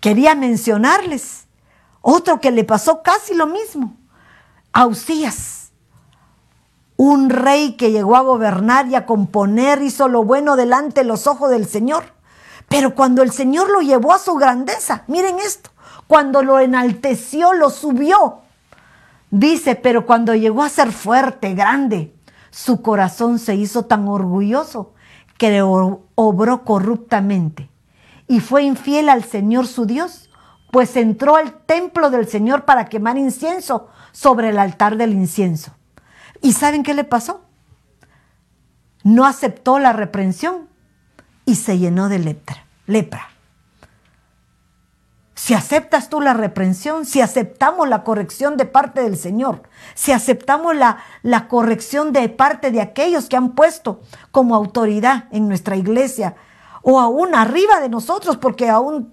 [0.01, 1.47] Quería mencionarles
[2.03, 3.97] otro que le pasó casi lo mismo,
[4.73, 5.65] a Usías
[6.97, 11.27] un rey que llegó a gobernar y a componer, hizo lo bueno delante de los
[11.27, 12.05] ojos del Señor.
[12.69, 15.71] Pero cuando el Señor lo llevó a su grandeza, miren esto,
[16.07, 18.39] cuando lo enalteció, lo subió.
[19.37, 22.15] Dice, pero cuando llegó a ser fuerte, grande,
[22.53, 24.95] su corazón se hizo tan orgulloso
[25.39, 27.69] que obró corruptamente
[28.29, 30.31] y fue infiel al Señor su Dios,
[30.71, 35.73] pues entró al templo del Señor para quemar incienso sobre el altar del incienso.
[36.41, 37.41] ¿Y saben qué le pasó?
[39.03, 40.69] No aceptó la reprensión
[41.45, 42.67] y se llenó de lepra.
[42.87, 43.34] lepra.
[45.35, 49.63] Si aceptas tú la reprensión, si aceptamos la corrección de parte del Señor,
[49.95, 55.49] si aceptamos la, la corrección de parte de aquellos que han puesto como autoridad en
[55.49, 56.37] nuestra iglesia,
[56.83, 59.13] o aún arriba de nosotros, porque aún,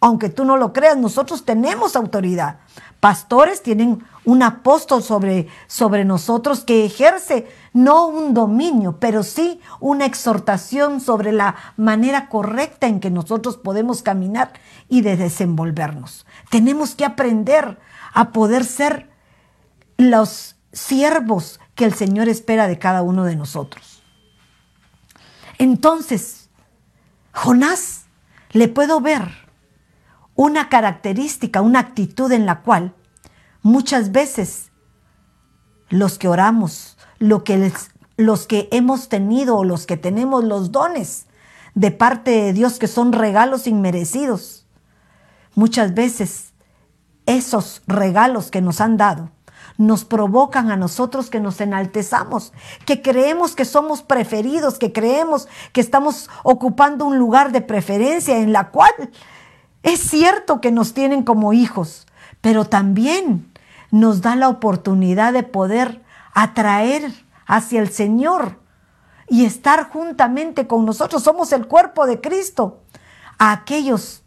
[0.00, 2.60] aunque tú no lo creas, nosotros tenemos autoridad.
[3.06, 10.06] Pastores tienen un apóstol sobre, sobre nosotros que ejerce no un dominio, pero sí una
[10.06, 14.54] exhortación sobre la manera correcta en que nosotros podemos caminar
[14.88, 16.26] y de desenvolvernos.
[16.50, 17.78] Tenemos que aprender
[18.12, 19.08] a poder ser
[19.98, 24.02] los siervos que el Señor espera de cada uno de nosotros.
[25.58, 26.50] Entonces,
[27.32, 28.06] Jonás,
[28.50, 29.45] le puedo ver
[30.36, 32.94] una característica, una actitud en la cual
[33.62, 34.70] muchas veces
[35.88, 37.72] los que oramos, lo que
[38.16, 41.26] los que hemos tenido o los que tenemos los dones
[41.74, 44.66] de parte de Dios que son regalos inmerecidos,
[45.54, 46.52] muchas veces
[47.24, 49.30] esos regalos que nos han dado
[49.78, 52.52] nos provocan a nosotros que nos enaltezamos,
[52.86, 58.52] que creemos que somos preferidos, que creemos que estamos ocupando un lugar de preferencia en
[58.52, 58.92] la cual
[59.82, 62.06] es cierto que nos tienen como hijos,
[62.40, 63.52] pero también
[63.90, 66.02] nos da la oportunidad de poder
[66.34, 67.12] atraer
[67.46, 68.58] hacia el Señor
[69.28, 71.22] y estar juntamente con nosotros.
[71.22, 72.82] Somos el cuerpo de Cristo.
[73.38, 74.22] A aquellos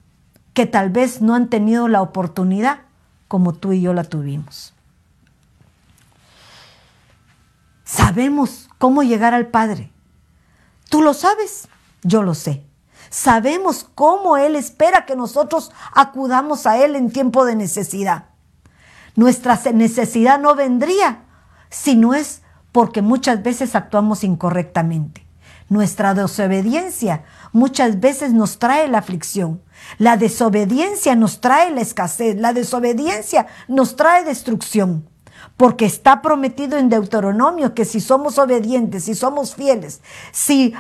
[0.54, 2.82] que tal vez no han tenido la oportunidad
[3.28, 4.74] como tú y yo la tuvimos.
[7.84, 9.92] Sabemos cómo llegar al Padre.
[10.90, 11.68] ¿Tú lo sabes?
[12.04, 12.69] Yo lo sé.
[13.10, 18.26] Sabemos cómo Él espera que nosotros acudamos a Él en tiempo de necesidad.
[19.16, 21.24] Nuestra necesidad no vendría
[21.70, 22.42] si no es
[22.72, 25.26] porque muchas veces actuamos incorrectamente.
[25.70, 29.62] Nuestra desobediencia muchas veces nos trae la aflicción.
[29.98, 32.36] La desobediencia nos trae la escasez.
[32.38, 35.08] La desobediencia nos trae destrucción.
[35.58, 40.74] Porque está prometido en Deuteronomio que si somos obedientes, si somos fieles, si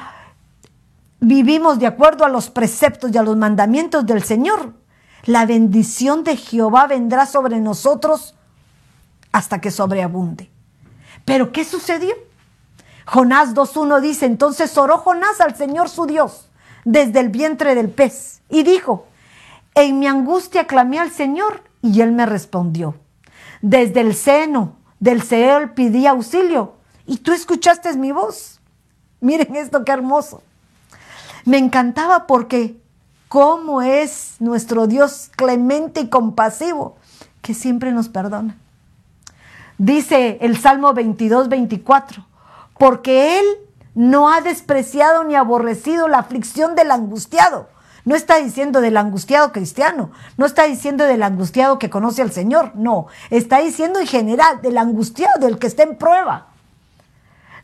[1.19, 4.73] vivimos de acuerdo a los preceptos y a los mandamientos del Señor,
[5.25, 8.36] la bendición de Jehová vendrá sobre nosotros
[9.32, 10.49] hasta que sobreabunde.
[11.25, 12.15] Pero ¿qué sucedió?
[13.05, 16.49] Jonás 2.1 dice, entonces oró Jonás al Señor su Dios
[16.86, 19.08] desde el vientre del pez y dijo,
[19.75, 22.95] en mi angustia clamé al Señor y él me respondió.
[23.62, 28.60] Desde el seno del Seol pedí auxilio y tú escuchaste mi voz.
[29.21, 30.41] Miren esto, qué hermoso.
[31.49, 32.79] Me encantaba porque
[33.27, 36.95] cómo es nuestro Dios clemente y compasivo,
[37.41, 38.55] que siempre nos perdona.
[39.79, 42.23] Dice el Salmo 22, 24,
[42.77, 43.45] porque Él
[43.95, 47.67] no ha despreciado ni aborrecido la aflicción del angustiado.
[48.05, 52.73] No está diciendo del angustiado cristiano, no está diciendo del angustiado que conoce al Señor,
[52.75, 56.49] no, está diciendo en general del angustiado, del que está en prueba.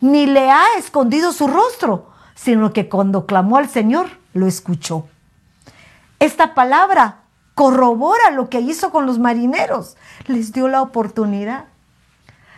[0.02, 5.08] Ni le ha escondido su rostro, sino que cuando clamó al Señor, lo escuchó.
[6.19, 7.21] Esta palabra
[7.56, 11.65] corrobora lo que hizo con los marineros, les dio la oportunidad.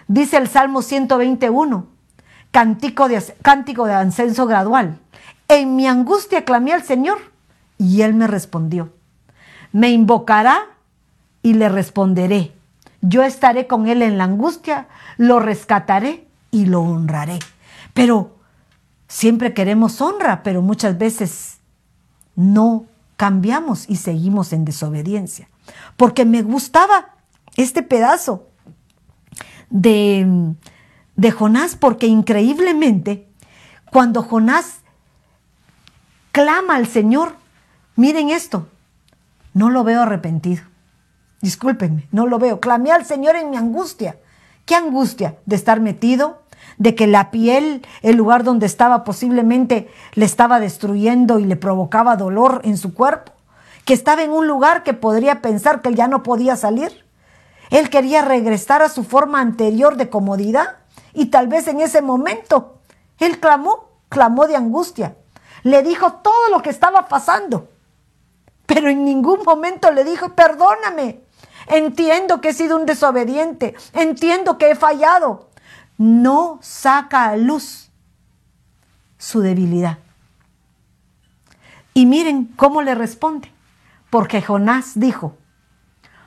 [0.07, 1.87] Dice el Salmo 121,
[2.51, 4.99] cántico de, cántico de ascenso gradual.
[5.47, 7.19] En mi angustia clamé al Señor
[7.77, 8.93] y Él me respondió.
[9.71, 10.59] Me invocará
[11.43, 12.53] y le responderé.
[13.01, 14.87] Yo estaré con Él en la angustia,
[15.17, 17.39] lo rescataré y lo honraré.
[17.93, 18.36] Pero
[19.07, 21.59] siempre queremos honra, pero muchas veces
[22.35, 25.49] no cambiamos y seguimos en desobediencia.
[25.95, 27.15] Porque me gustaba
[27.55, 28.47] este pedazo
[29.69, 30.53] de,
[31.15, 33.27] de Jonás, porque increíblemente,
[33.91, 34.81] cuando Jonás
[36.31, 37.35] clama al Señor,
[37.95, 38.67] miren esto,
[39.53, 40.63] no lo veo arrepentido.
[41.41, 42.59] Discúlpenme, no lo veo.
[42.59, 44.17] Clamé al Señor en mi angustia.
[44.65, 45.37] ¿Qué angustia?
[45.45, 46.43] De estar metido,
[46.77, 52.15] de que la piel, el lugar donde estaba posiblemente le estaba destruyendo y le provocaba
[52.15, 53.31] dolor en su cuerpo,
[53.85, 57.05] que estaba en un lugar que podría pensar que ya no podía salir.
[57.69, 60.77] Él quería regresar a su forma anterior de comodidad
[61.13, 62.77] y tal vez en ese momento
[63.19, 65.15] él clamó, clamó de angustia.
[65.63, 67.67] Le dijo todo lo que estaba pasando,
[68.65, 71.21] pero en ningún momento le dijo, perdóname,
[71.67, 75.46] entiendo que he sido un desobediente, entiendo que he fallado.
[75.97, 77.91] No saca a luz
[79.17, 79.97] su debilidad.
[81.93, 83.51] Y miren cómo le responde,
[84.09, 85.35] porque Jonás dijo,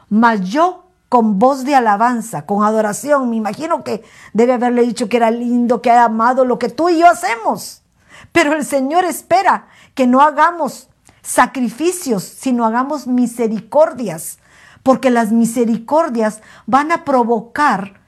[0.09, 3.29] mas yo con voz de alabanza, con adoración.
[3.29, 6.89] Me imagino que debe haberle dicho que era lindo, que ha amado lo que tú
[6.89, 7.83] y yo hacemos.
[8.31, 10.89] Pero el Señor espera que no hagamos
[11.21, 14.39] sacrificios, sino hagamos misericordias,
[14.85, 18.00] porque las misericordias van a provocar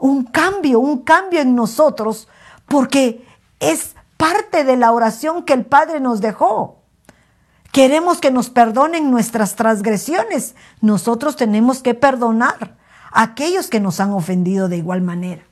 [0.00, 2.28] un cambio, un cambio en nosotros,
[2.66, 3.24] porque
[3.60, 6.78] es parte de la oración que el Padre nos dejó.
[7.72, 10.56] Queremos que nos perdonen nuestras transgresiones.
[10.80, 12.76] Nosotros tenemos que perdonar
[13.12, 15.42] a aquellos que nos han ofendido de igual manera.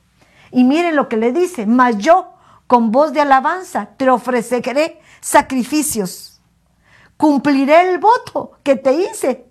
[0.51, 2.33] Y miren lo que le dice, mas yo
[2.67, 6.41] con voz de alabanza te ofreceré sacrificios.
[7.17, 9.45] Cumpliré el voto que te hice.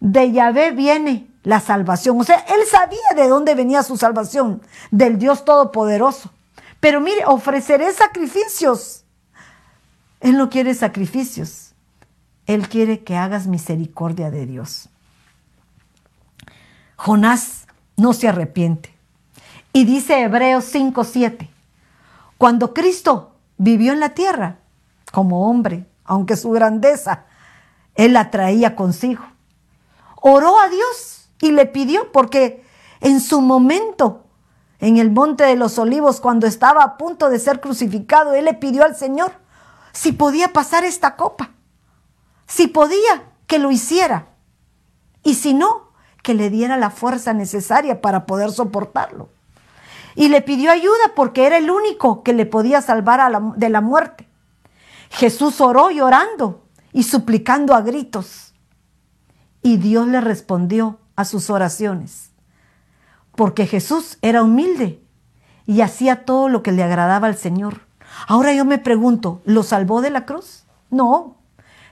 [0.00, 2.20] De Yahvé viene la salvación.
[2.20, 6.30] O sea, él sabía de dónde venía su salvación, del Dios Todopoderoso.
[6.80, 9.06] Pero mire, ofreceré sacrificios
[10.20, 11.72] él no quiere sacrificios.
[12.46, 14.88] Él quiere que hagas misericordia de Dios.
[16.96, 18.94] Jonás no se arrepiente.
[19.72, 21.48] Y dice Hebreos 5:7,
[22.38, 24.58] cuando Cristo vivió en la tierra
[25.12, 27.24] como hombre, aunque su grandeza
[27.94, 29.24] él la traía consigo,
[30.16, 32.64] oró a Dios y le pidió porque
[33.00, 34.26] en su momento
[34.78, 38.54] en el monte de los olivos cuando estaba a punto de ser crucificado, él le
[38.54, 39.32] pidió al Señor
[39.92, 41.50] si podía pasar esta copa,
[42.46, 44.28] si podía que lo hiciera,
[45.22, 49.30] y si no, que le diera la fuerza necesaria para poder soportarlo.
[50.14, 54.28] Y le pidió ayuda porque era el único que le podía salvar de la muerte.
[55.10, 58.54] Jesús oró llorando y suplicando a gritos.
[59.62, 62.30] Y Dios le respondió a sus oraciones.
[63.34, 65.02] Porque Jesús era humilde
[65.66, 67.80] y hacía todo lo que le agradaba al Señor.
[68.28, 70.64] Ahora yo me pregunto, ¿lo salvó de la cruz?
[70.90, 71.36] No,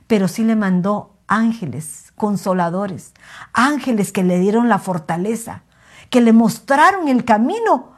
[0.06, 3.12] pero sí le mandó ángeles consoladores,
[3.52, 5.62] ángeles que le dieron la fortaleza,
[6.10, 7.92] que le mostraron el camino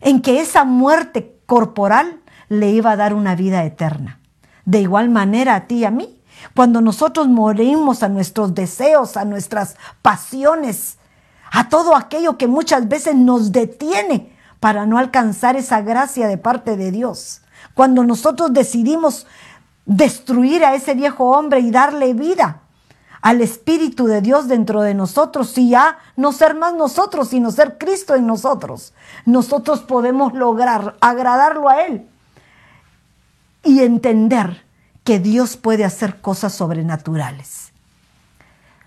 [0.00, 4.20] en que esa muerte corporal le iba a dar una vida eterna.
[4.64, 6.20] De igual manera a ti y a mí,
[6.54, 10.98] cuando nosotros morimos a nuestros deseos, a nuestras pasiones,
[11.50, 16.76] a todo aquello que muchas veces nos detiene para no alcanzar esa gracia de parte
[16.76, 17.42] de Dios.
[17.74, 19.26] Cuando nosotros decidimos
[19.84, 22.60] destruir a ese viejo hombre y darle vida
[23.20, 27.78] al Espíritu de Dios dentro de nosotros y ya no ser más nosotros, sino ser
[27.78, 28.92] Cristo en nosotros,
[29.24, 32.08] nosotros podemos lograr agradarlo a Él
[33.62, 34.64] y entender
[35.04, 37.72] que Dios puede hacer cosas sobrenaturales.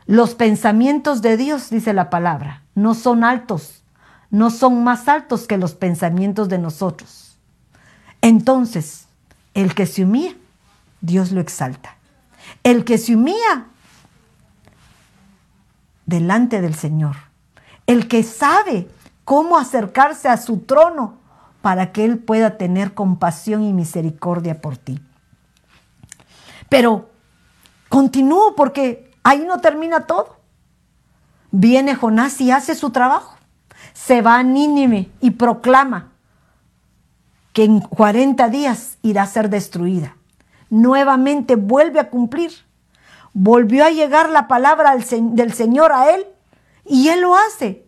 [0.06, 3.84] Los pensamientos de Dios, dice la palabra, no son altos,
[4.30, 7.38] no son más altos que los pensamientos de nosotros.
[8.22, 9.08] Entonces,
[9.54, 10.36] el que se humilla,
[11.02, 11.96] Dios lo exalta.
[12.64, 13.66] El que se humilla
[16.06, 17.16] delante del Señor,
[17.88, 18.88] el que sabe
[19.24, 21.16] cómo acercarse a su trono
[21.62, 25.00] para que Él pueda tener compasión y misericordia por ti.
[26.76, 27.10] Pero
[27.88, 30.42] continúo porque ahí no termina todo.
[31.52, 33.38] Viene Jonás y hace su trabajo.
[33.94, 36.12] Se va a Nínive y proclama
[37.54, 40.18] que en 40 días irá a ser destruida.
[40.70, 42.52] Nuevamente vuelve a cumplir.
[43.32, 46.26] Volvió a llegar la palabra del Señor a él
[46.84, 47.86] y él lo hace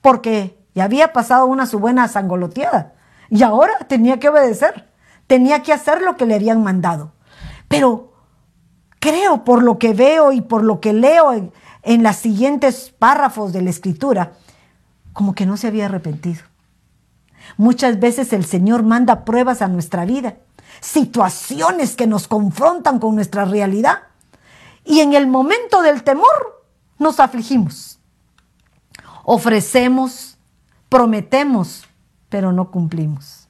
[0.00, 2.94] porque ya había pasado una su buena sangoloteada
[3.28, 4.88] y ahora tenía que obedecer,
[5.26, 7.12] tenía que hacer lo que le habían mandado.
[7.68, 8.12] Pero
[8.98, 11.52] creo por lo que veo y por lo que leo en,
[11.82, 14.32] en los siguientes párrafos de la escritura,
[15.12, 16.42] como que no se había arrepentido.
[17.56, 20.36] Muchas veces el Señor manda pruebas a nuestra vida,
[20.80, 24.02] situaciones que nos confrontan con nuestra realidad.
[24.84, 26.64] Y en el momento del temor
[26.98, 27.98] nos afligimos.
[29.24, 30.38] Ofrecemos,
[30.88, 31.86] prometemos,
[32.28, 33.48] pero no cumplimos.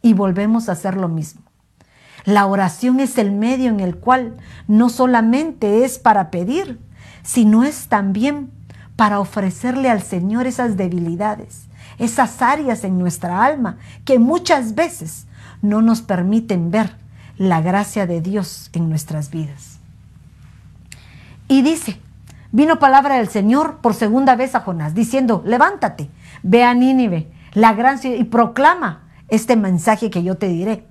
[0.00, 1.42] Y volvemos a hacer lo mismo.
[2.24, 4.36] La oración es el medio en el cual
[4.68, 6.78] no solamente es para pedir,
[7.22, 8.50] sino es también
[8.96, 11.66] para ofrecerle al Señor esas debilidades,
[11.98, 15.26] esas áreas en nuestra alma que muchas veces
[15.62, 16.96] no nos permiten ver
[17.38, 19.78] la gracia de Dios en nuestras vidas.
[21.48, 22.00] Y dice,
[22.52, 26.08] vino palabra del Señor por segunda vez a Jonás, diciendo, levántate,
[26.42, 30.86] ve a Nínive, la gran ciudad, y proclama este mensaje que yo te diré.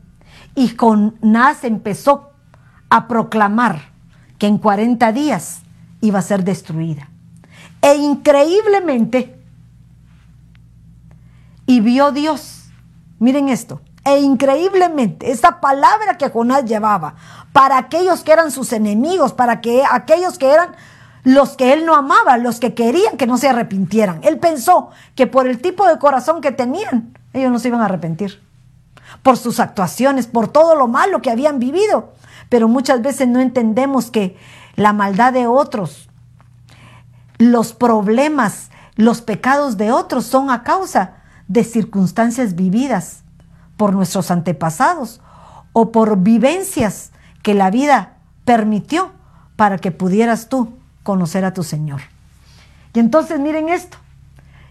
[0.56, 2.32] Y Jonás empezó
[2.90, 3.92] a proclamar
[4.38, 5.62] que en 40 días
[6.02, 7.10] iba a ser destruida.
[7.82, 9.40] E increíblemente,
[11.66, 12.66] y vio Dios,
[13.20, 17.16] miren esto, e increíblemente, esa palabra que Jonás llevaba
[17.54, 20.76] para aquellos que eran sus enemigos, para que aquellos que eran
[21.24, 24.22] los que él no amaba, los que querían que no se arrepintieran.
[24.24, 27.86] Él pensó que por el tipo de corazón que tenían, ellos no se iban a
[27.86, 28.42] arrepentir.
[29.24, 32.14] Por sus actuaciones, por todo lo malo que habían vivido.
[32.50, 34.38] Pero muchas veces no entendemos que
[34.76, 36.10] la maldad de otros,
[37.38, 41.18] los problemas, los pecados de otros son a causa
[41.48, 43.24] de circunstancias vividas
[43.78, 45.22] por nuestros antepasados
[45.74, 47.12] o por vivencias
[47.44, 49.12] que la vida permitió
[49.56, 52.02] para que pudieras tú conocer a tu Señor.
[52.94, 53.98] Y entonces miren esto.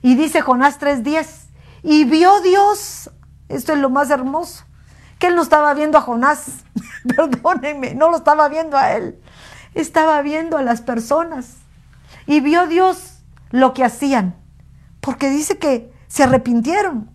[0.03, 1.27] Y dice Jonás 3:10,
[1.83, 3.11] y vio Dios,
[3.51, 4.65] esto es lo más hermoso,
[5.19, 6.65] que él no estaba viendo a Jonás,
[7.17, 9.19] perdónenme, no lo estaba viendo a él,
[9.75, 11.57] estaba viendo a las personas.
[12.27, 14.37] Y vio Dios lo que hacían,
[15.01, 17.11] porque dice que se arrepintieron.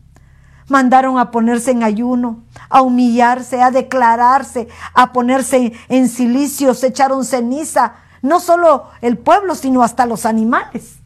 [0.68, 7.24] Mandaron a ponerse en ayuno, a humillarse, a declararse, a ponerse en silicio, se echaron
[7.24, 10.98] ceniza, no solo el pueblo, sino hasta los animales.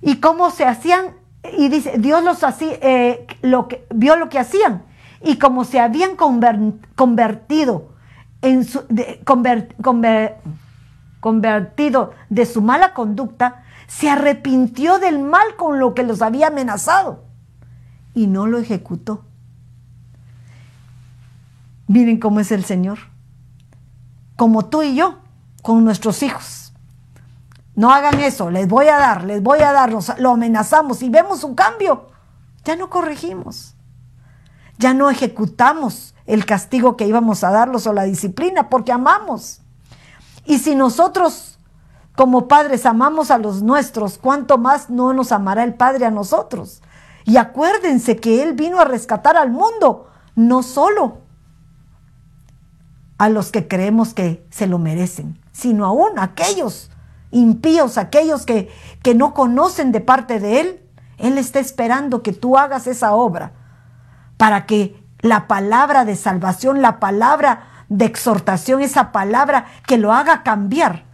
[0.00, 1.16] Y cómo se hacían,
[1.56, 4.82] y dice, Dios los hacía, eh, lo que, vio lo que hacían,
[5.22, 6.16] y como se habían
[6.94, 7.90] convertido
[8.42, 8.84] en su,
[11.20, 17.24] convertido de su mala conducta, se arrepintió del mal con lo que los había amenazado
[18.14, 19.24] y no lo ejecutó.
[21.86, 22.98] Miren cómo es el Señor,
[24.36, 25.18] como tú y yo
[25.62, 26.63] con nuestros hijos.
[27.76, 31.42] No hagan eso, les voy a dar, les voy a dar, lo amenazamos y vemos
[31.42, 32.08] un cambio.
[32.64, 33.74] Ya no corregimos,
[34.78, 39.60] ya no ejecutamos el castigo que íbamos a darlos o la disciplina porque amamos.
[40.44, 41.58] Y si nosotros
[42.14, 46.80] como padres amamos a los nuestros, ¿cuánto más no nos amará el Padre a nosotros?
[47.24, 51.18] Y acuérdense que Él vino a rescatar al mundo, no solo
[53.18, 56.90] a los que creemos que se lo merecen, sino aún aquellos
[57.34, 58.70] impíos, aquellos que,
[59.02, 60.80] que no conocen de parte de Él.
[61.18, 63.52] Él está esperando que tú hagas esa obra
[64.36, 70.42] para que la palabra de salvación, la palabra de exhortación, esa palabra que lo haga
[70.42, 71.04] cambiar,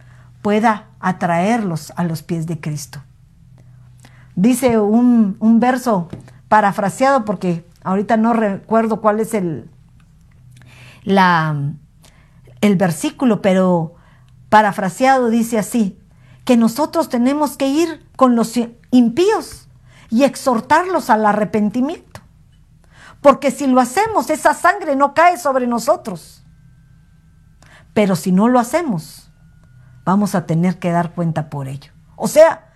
[0.41, 3.01] pueda atraerlos a los pies de Cristo.
[4.35, 6.09] Dice un, un verso
[6.47, 9.69] parafraseado, porque ahorita no recuerdo cuál es el,
[11.03, 11.55] la,
[12.61, 13.95] el versículo, pero
[14.49, 16.00] parafraseado dice así,
[16.45, 18.53] que nosotros tenemos que ir con los
[18.91, 19.67] impíos
[20.09, 22.21] y exhortarlos al arrepentimiento.
[23.21, 26.43] Porque si lo hacemos, esa sangre no cae sobre nosotros.
[27.93, 29.31] Pero si no lo hacemos,
[30.03, 31.91] vamos a tener que dar cuenta por ello.
[32.15, 32.73] O sea,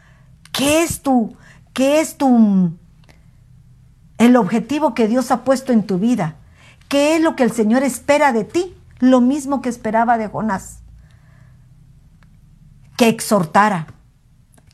[0.52, 1.36] ¿qué es tu,
[1.76, 2.72] ¿Qué es tu
[4.18, 6.36] el objetivo que Dios ha puesto en tu vida?
[6.88, 8.78] ¿Qué es lo que el Señor espera de ti?
[9.00, 10.80] Lo mismo que esperaba de Jonás.
[12.98, 13.88] Que exhortara,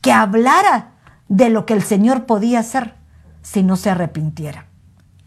[0.00, 0.92] que hablara
[1.28, 2.94] de lo que el Señor podía hacer
[3.42, 4.66] si no se arrepintiera.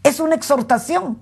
[0.02, 1.18] Es una exhortación.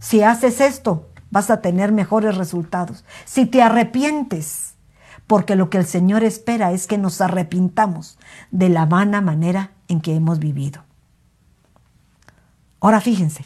[0.00, 3.04] Si haces esto, vas a tener mejores resultados.
[3.24, 4.74] Si te arrepientes,
[5.26, 8.18] porque lo que el Señor espera es que nos arrepintamos
[8.50, 10.82] de la vana manera en que hemos vivido.
[12.80, 13.44] Ahora fíjense,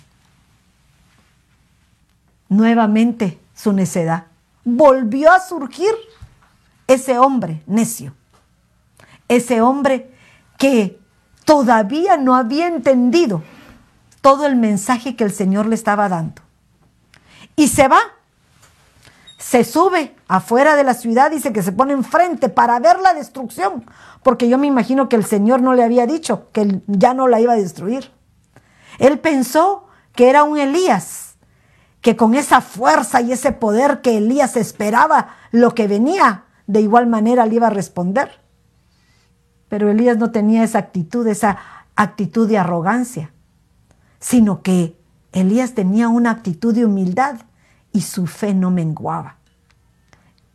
[2.48, 4.24] nuevamente su necedad.
[4.64, 5.92] Volvió a surgir
[6.86, 8.14] ese hombre necio,
[9.28, 10.12] ese hombre
[10.58, 10.98] que
[11.44, 13.42] todavía no había entendido
[14.20, 16.42] todo el mensaje que el Señor le estaba dando.
[17.56, 18.00] Y se va,
[19.38, 23.84] se sube afuera de la ciudad, dice que se pone enfrente para ver la destrucción,
[24.22, 27.40] porque yo me imagino que el Señor no le había dicho que ya no la
[27.40, 28.10] iba a destruir.
[28.98, 31.34] Él pensó que era un Elías,
[32.00, 37.06] que con esa fuerza y ese poder que Elías esperaba lo que venía, de igual
[37.06, 38.40] manera le iba a responder.
[39.68, 41.58] Pero Elías no tenía esa actitud, esa
[41.96, 43.32] actitud de arrogancia,
[44.20, 44.98] sino que
[45.32, 47.40] Elías tenía una actitud de humildad
[47.92, 49.36] y su fe no menguaba.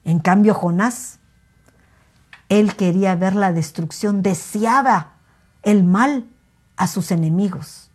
[0.04, 1.20] En cambio, Jonás,
[2.50, 5.14] él quería ver la destrucción, deseaba
[5.62, 6.28] el mal
[6.78, 7.92] a sus enemigos.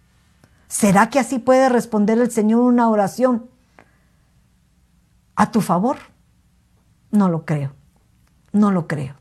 [0.69, 3.49] ¿Será que así puede responder el Señor una oración
[5.37, 5.97] a tu favor?
[7.11, 7.75] No lo creo,
[8.55, 9.17] no lo creo.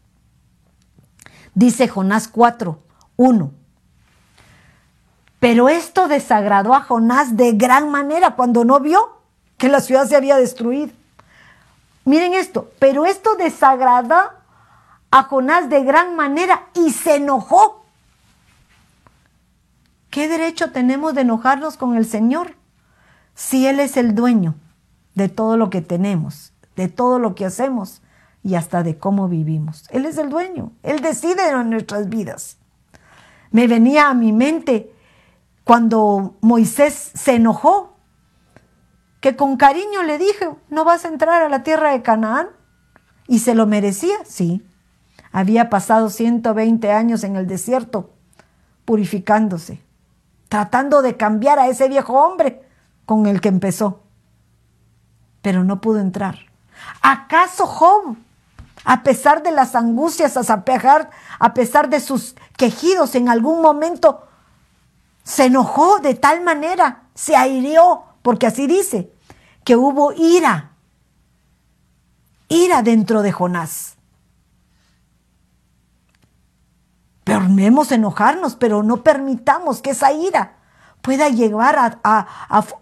[1.55, 2.79] Dice Jonás 4,
[3.17, 3.51] 1.
[5.39, 9.17] Pero esto desagradó a Jonás de gran manera cuando no vio
[9.57, 10.93] que la ciudad se había destruido.
[12.05, 14.15] Miren esto, pero esto desagradó
[15.11, 17.83] a Jonás de gran manera y se enojó.
[20.09, 22.55] ¿Qué derecho tenemos de enojarnos con el Señor
[23.33, 24.53] si Él es el dueño
[25.15, 28.02] de todo lo que tenemos, de todo lo que hacemos
[28.43, 29.85] y hasta de cómo vivimos.
[29.89, 32.57] Él es el dueño, Él decide en nuestras vidas.
[33.51, 34.93] Me venía a mi mente
[35.63, 37.95] cuando Moisés se enojó,
[39.21, 42.49] que con cariño le dije, no vas a entrar a la tierra de Canaán.
[43.25, 44.67] Y se lo merecía, sí.
[45.31, 48.09] Había pasado 120 años en el desierto
[48.83, 49.81] purificándose,
[50.49, 52.67] tratando de cambiar a ese viejo hombre
[53.05, 54.01] con el que empezó.
[55.41, 56.39] Pero no pudo entrar.
[57.01, 58.17] ¿Acaso Job
[58.83, 64.27] a pesar de las angustias, a pesar de sus quejidos, en algún momento
[65.23, 69.13] se enojó de tal manera, se aireó, porque así dice,
[69.63, 70.71] que hubo ira,
[72.49, 73.95] ira dentro de Jonás.
[77.23, 80.57] Permemos enojarnos, pero no permitamos que esa ira
[81.01, 82.27] pueda llegar a,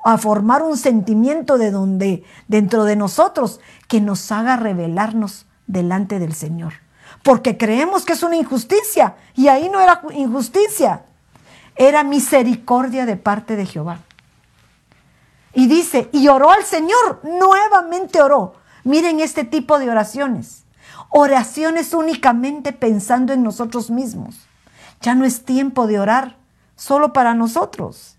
[0.04, 6.34] a, formar un sentimiento de donde, dentro de nosotros que nos haga revelarnos delante del
[6.34, 6.74] Señor.
[7.24, 11.04] Porque creemos que es una injusticia y ahí no era injusticia,
[11.76, 14.00] era misericordia de parte de Jehová.
[15.54, 18.54] Y dice, y oró al Señor, nuevamente oró.
[18.84, 20.64] Miren este tipo de oraciones.
[21.10, 24.48] Oraciones únicamente pensando en nosotros mismos.
[25.02, 26.38] Ya no es tiempo de orar
[26.76, 28.18] solo para nosotros.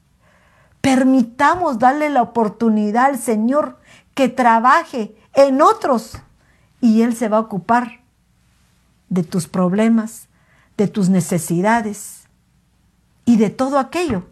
[0.82, 3.78] Permitamos darle la oportunidad al Señor
[4.14, 6.18] que trabaje en otros
[6.82, 8.00] y Él se va a ocupar
[9.08, 10.26] de tus problemas,
[10.76, 12.24] de tus necesidades
[13.24, 14.26] y de todo aquello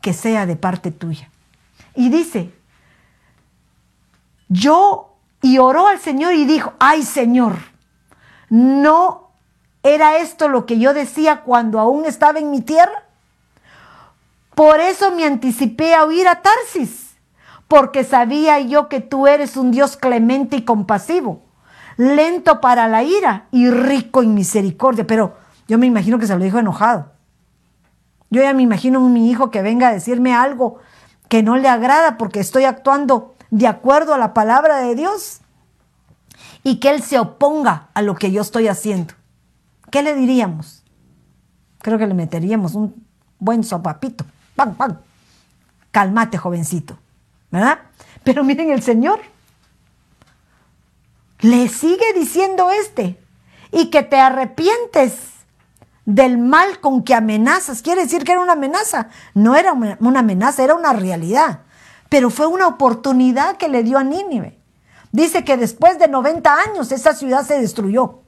[0.00, 1.30] que sea de parte tuya.
[1.94, 2.50] Y dice,
[4.48, 7.58] yo, y oró al Señor y dijo, ay Señor,
[8.48, 9.28] no
[9.82, 13.04] era esto lo que yo decía cuando aún estaba en mi tierra.
[14.54, 17.07] Por eso me anticipé a huir a Tarsis
[17.68, 21.42] porque sabía yo que tú eres un Dios clemente y compasivo,
[21.98, 25.06] lento para la ira y rico en misericordia.
[25.06, 25.36] Pero
[25.68, 27.12] yo me imagino que se lo dijo enojado.
[28.30, 30.78] Yo ya me imagino un mi hijo que venga a decirme algo
[31.28, 35.40] que no le agrada porque estoy actuando de acuerdo a la palabra de Dios
[36.62, 39.14] y que él se oponga a lo que yo estoy haciendo.
[39.90, 40.84] ¿Qué le diríamos?
[41.78, 43.06] Creo que le meteríamos un
[43.38, 44.24] buen sopapito.
[44.56, 44.98] ¡Pam, pam!
[45.90, 46.98] Calmate, jovencito.
[47.50, 47.80] ¿Verdad?
[48.24, 49.20] Pero miren el Señor.
[51.40, 53.18] Le sigue diciendo este,
[53.70, 55.14] y que te arrepientes
[56.04, 57.82] del mal con que amenazas.
[57.82, 59.08] Quiere decir que era una amenaza.
[59.34, 61.60] No era una amenaza, era una realidad.
[62.08, 64.58] Pero fue una oportunidad que le dio a Nínive.
[65.12, 68.22] Dice que después de 90 años esa ciudad se destruyó.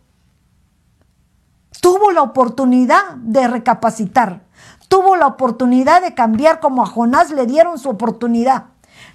[1.81, 4.43] tuvo la oportunidad de recapacitar,
[4.89, 8.70] tuvo la oportunidad de cambiar como a Jonás le dieron su oportunidad.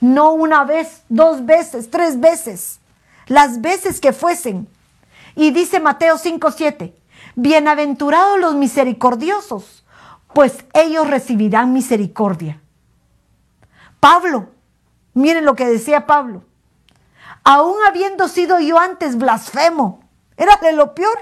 [0.05, 2.79] No una vez, dos veces, tres veces,
[3.25, 4.67] las veces que fuesen.
[5.35, 6.93] Y dice Mateo 5:7,
[7.35, 9.83] bienaventurados los misericordiosos,
[10.31, 12.61] pues ellos recibirán misericordia.
[13.99, 14.49] Pablo,
[15.15, 16.43] miren lo que decía Pablo,
[17.43, 20.01] aún habiendo sido yo antes blasfemo,
[20.37, 21.17] era de lo peor,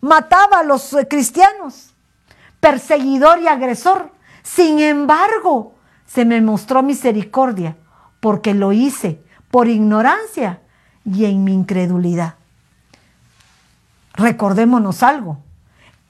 [0.00, 1.94] mataba a los eh, cristianos,
[2.58, 4.10] perseguidor y agresor.
[4.42, 7.76] Sin embargo, se me mostró misericordia
[8.20, 10.60] porque lo hice por ignorancia
[11.04, 12.34] y en mi incredulidad.
[14.14, 15.38] Recordémonos algo.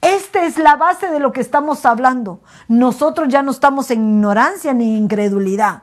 [0.00, 2.40] Esta es la base de lo que estamos hablando.
[2.68, 5.82] Nosotros ya no estamos en ignorancia ni incredulidad.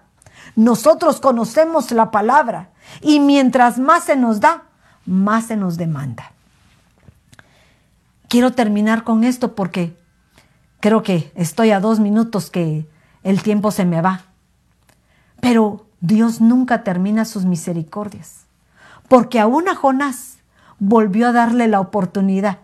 [0.55, 2.69] Nosotros conocemos la palabra
[3.01, 4.63] y mientras más se nos da,
[5.05, 6.31] más se nos demanda.
[8.29, 9.97] Quiero terminar con esto porque
[10.79, 12.87] creo que estoy a dos minutos que
[13.23, 14.21] el tiempo se me va.
[15.41, 18.45] Pero Dios nunca termina sus misericordias,
[19.07, 20.37] porque aún a Jonás
[20.77, 22.59] volvió a darle la oportunidad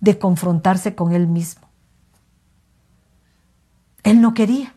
[0.00, 1.68] de confrontarse con él mismo.
[4.02, 4.72] Él no quería.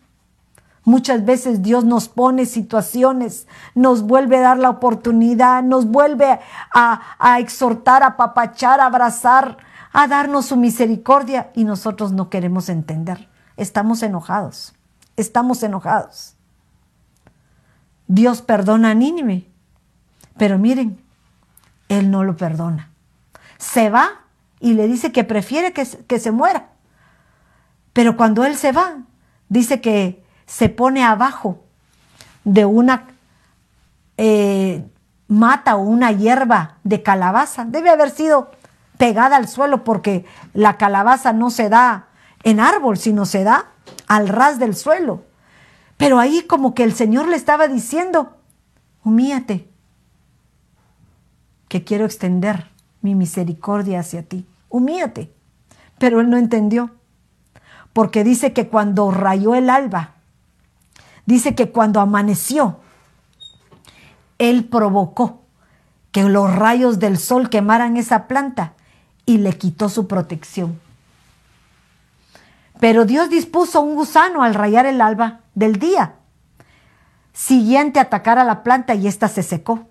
[0.83, 6.39] Muchas veces Dios nos pone situaciones, nos vuelve a dar la oportunidad, nos vuelve
[6.73, 9.57] a, a exhortar, a papachar, a abrazar,
[9.93, 13.29] a darnos su misericordia y nosotros no queremos entender.
[13.55, 14.73] Estamos enojados,
[15.15, 16.36] estamos enojados.
[18.07, 19.47] Dios perdona a Nínive,
[20.37, 21.01] pero miren,
[21.89, 22.89] Él no lo perdona.
[23.57, 24.21] Se va
[24.59, 26.69] y le dice que prefiere que, que se muera.
[27.93, 28.97] Pero cuando Él se va,
[29.49, 31.63] dice que se pone abajo
[32.43, 33.07] de una
[34.17, 34.83] eh,
[35.27, 37.65] mata o una hierba de calabaza.
[37.65, 38.51] Debe haber sido
[38.97, 42.07] pegada al suelo porque la calabaza no se da
[42.43, 43.67] en árbol, sino se da
[44.07, 45.23] al ras del suelo.
[45.97, 48.37] Pero ahí como que el Señor le estaba diciendo,
[49.03, 49.67] humíate,
[51.67, 52.69] que quiero extender
[53.01, 54.45] mi misericordia hacia ti.
[54.69, 55.33] Humíate.
[55.97, 56.91] Pero él no entendió,
[57.93, 60.15] porque dice que cuando rayó el alba,
[61.25, 62.79] dice que cuando amaneció,
[64.37, 65.41] él provocó
[66.11, 68.73] que los rayos del sol quemaran esa planta
[69.25, 70.79] y le quitó su protección.
[72.79, 76.15] Pero Dios dispuso un gusano al rayar el alba del día
[77.33, 79.87] siguiente a atacar a la planta y ésta se secó.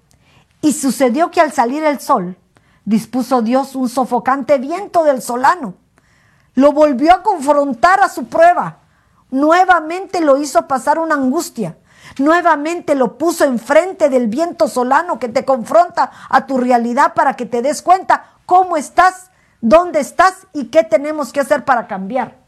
[0.63, 2.37] Y sucedió que al salir el sol,
[2.85, 5.75] dispuso Dios un sofocante viento del solano.
[6.55, 8.79] Lo volvió a confrontar a su prueba
[9.31, 11.77] Nuevamente lo hizo pasar una angustia.
[12.19, 17.47] Nuevamente lo puso enfrente del viento solano que te confronta a tu realidad para que
[17.47, 22.46] te des cuenta cómo estás, dónde estás y qué tenemos que hacer para cambiar.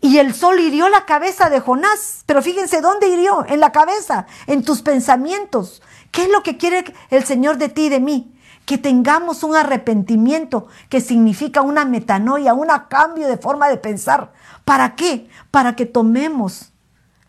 [0.00, 4.26] Y el sol hirió la cabeza de Jonás, pero fíjense dónde hirió, en la cabeza,
[4.46, 5.82] en tus pensamientos.
[6.12, 8.34] ¿Qué es lo que quiere el Señor de ti y de mí?
[8.64, 14.32] Que tengamos un arrepentimiento que significa una metanoia, un cambio de forma de pensar,
[14.68, 15.30] ¿Para qué?
[15.50, 16.72] Para que tomemos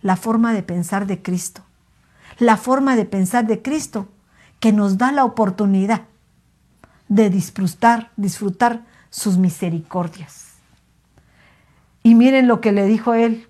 [0.02, 1.62] la forma de pensar de Cristo.
[2.38, 4.10] La forma de pensar de Cristo
[4.60, 6.02] que nos da la oportunidad
[7.08, 10.49] de disfrutar, disfrutar sus misericordias.
[12.04, 13.48] Y miren lo que le dijo él,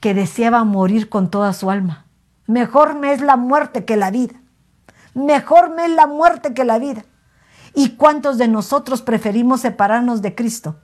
[0.00, 2.06] que deseaba morir con toda su alma.
[2.46, 4.34] Mejor me es la muerte que la vida.
[5.14, 7.04] Mejor me es la muerte que la vida.
[7.74, 10.76] ¿Y cuántos de nosotros preferimos separarnos de Cristo?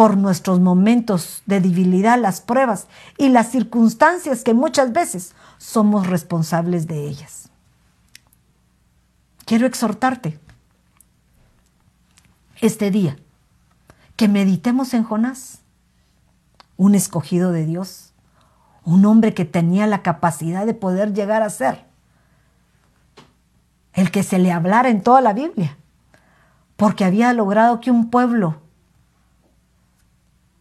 [0.00, 2.86] por nuestros momentos de debilidad, las pruebas
[3.18, 7.50] y las circunstancias que muchas veces somos responsables de ellas.
[9.44, 10.40] Quiero exhortarte
[12.62, 13.18] este día
[14.20, 15.60] que meditemos en Jonás,
[16.76, 18.12] un escogido de Dios,
[18.84, 21.86] un hombre que tenía la capacidad de poder llegar a ser
[23.94, 25.78] el que se le hablara en toda la Biblia,
[26.76, 28.60] porque había logrado que un pueblo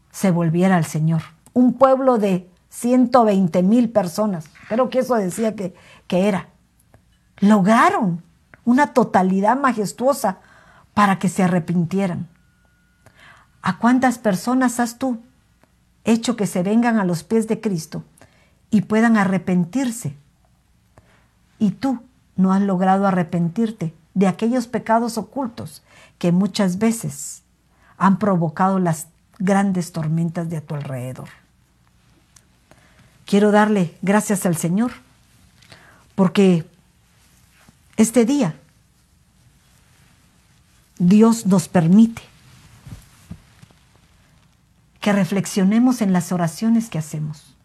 [0.09, 1.23] se volviera al Señor.
[1.51, 5.75] Un pueblo de 120 mil personas, creo que eso decía que,
[6.07, 6.47] que era.
[7.39, 8.23] Lograron
[8.63, 10.37] una totalidad majestuosa
[10.93, 12.29] para que se arrepintieran.
[13.61, 15.21] ¿A cuántas personas has tú
[16.05, 18.03] hecho que se vengan a los pies de Cristo
[18.71, 20.15] y puedan arrepentirse?
[21.59, 22.01] Y tú
[22.35, 25.83] no has logrado arrepentirte de aquellos pecados ocultos
[26.17, 27.43] que muchas veces
[27.97, 29.07] han provocado las
[29.39, 31.29] grandes tormentas de a tu alrededor.
[33.25, 34.91] Quiero darle gracias al Señor
[36.15, 36.65] porque
[37.97, 38.55] este día
[40.97, 42.21] Dios nos permite
[45.09, 47.55] que reflexionemos en las oraciones que hacemos,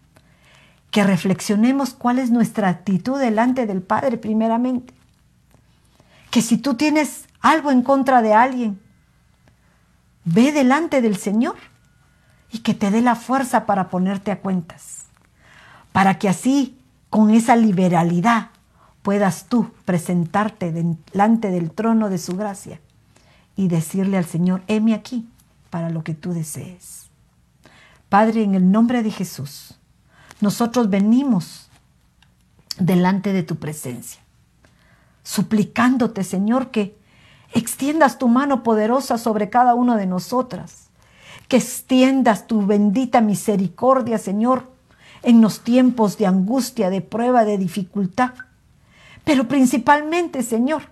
[0.90, 4.94] que reflexionemos cuál es nuestra actitud delante del Padre primeramente,
[6.30, 8.80] que si tú tienes algo en contra de alguien,
[10.24, 11.56] ve delante del Señor
[12.50, 15.04] y que te dé la fuerza para ponerte a cuentas,
[15.92, 16.78] para que así,
[17.10, 18.52] con esa liberalidad,
[19.02, 22.80] puedas tú presentarte delante del trono de su gracia
[23.54, 25.28] y decirle al Señor, heme aquí
[25.68, 27.03] para lo que tú desees.
[28.14, 29.74] Padre, en el nombre de Jesús,
[30.40, 31.68] nosotros venimos
[32.78, 34.20] delante de tu presencia,
[35.24, 36.96] suplicándote, Señor, que
[37.54, 40.90] extiendas tu mano poderosa sobre cada una de nosotras,
[41.48, 44.70] que extiendas tu bendita misericordia, Señor,
[45.24, 48.34] en los tiempos de angustia, de prueba, de dificultad.
[49.24, 50.82] Pero principalmente, Señor,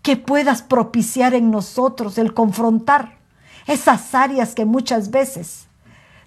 [0.00, 3.18] que puedas propiciar en nosotros el confrontar
[3.66, 5.67] esas áreas que muchas veces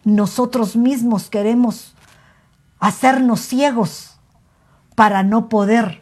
[0.03, 1.93] nosotros mismos queremos
[2.79, 4.17] hacernos ciegos
[4.95, 6.01] para no poder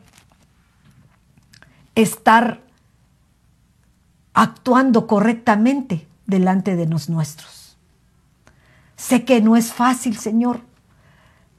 [1.96, 2.62] estar
[4.34, 7.78] actuando correctamente delante de los nuestros.
[8.96, 10.62] Sé que no es fácil, Señor.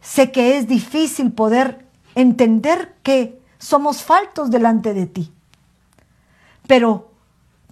[0.00, 5.32] Sé que es difícil poder entender que somos faltos delante de ti.
[6.66, 7.10] Pero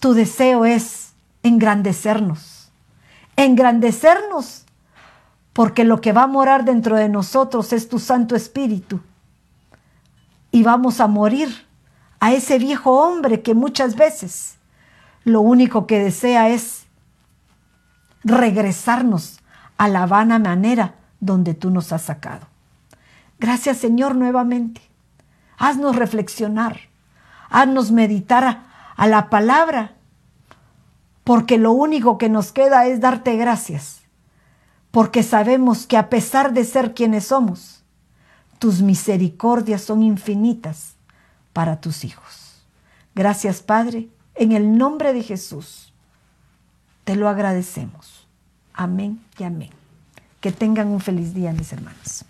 [0.01, 1.13] tu deseo es
[1.43, 2.58] engrandecernos.
[3.39, 4.67] Engrandecernos
[5.53, 9.01] porque lo que va a morar dentro de nosotros es tu Santo Espíritu.
[10.51, 11.67] Y vamos a morir
[12.19, 14.57] a ese viejo hombre que muchas veces
[15.23, 16.87] lo único que desea es
[18.25, 19.39] regresarnos
[19.77, 22.49] a la vana manera donde tú nos has sacado.
[23.39, 24.81] Gracias Señor nuevamente.
[25.59, 26.81] Haznos reflexionar,
[27.51, 28.65] haznos meditar a,
[28.97, 29.93] a la palabra,
[31.29, 34.01] porque lo único que nos queda es darte gracias,
[34.91, 37.83] porque sabemos que a pesar de ser quienes somos,
[38.59, 40.95] tus misericordias son infinitas
[41.53, 42.65] para tus hijos.
[43.15, 45.93] Gracias Padre en el nombre de Jesús,
[47.05, 48.27] te lo agradecemos.
[48.73, 49.71] Amén y amén.
[50.41, 52.25] Que tengan un feliz día, mis hermanos.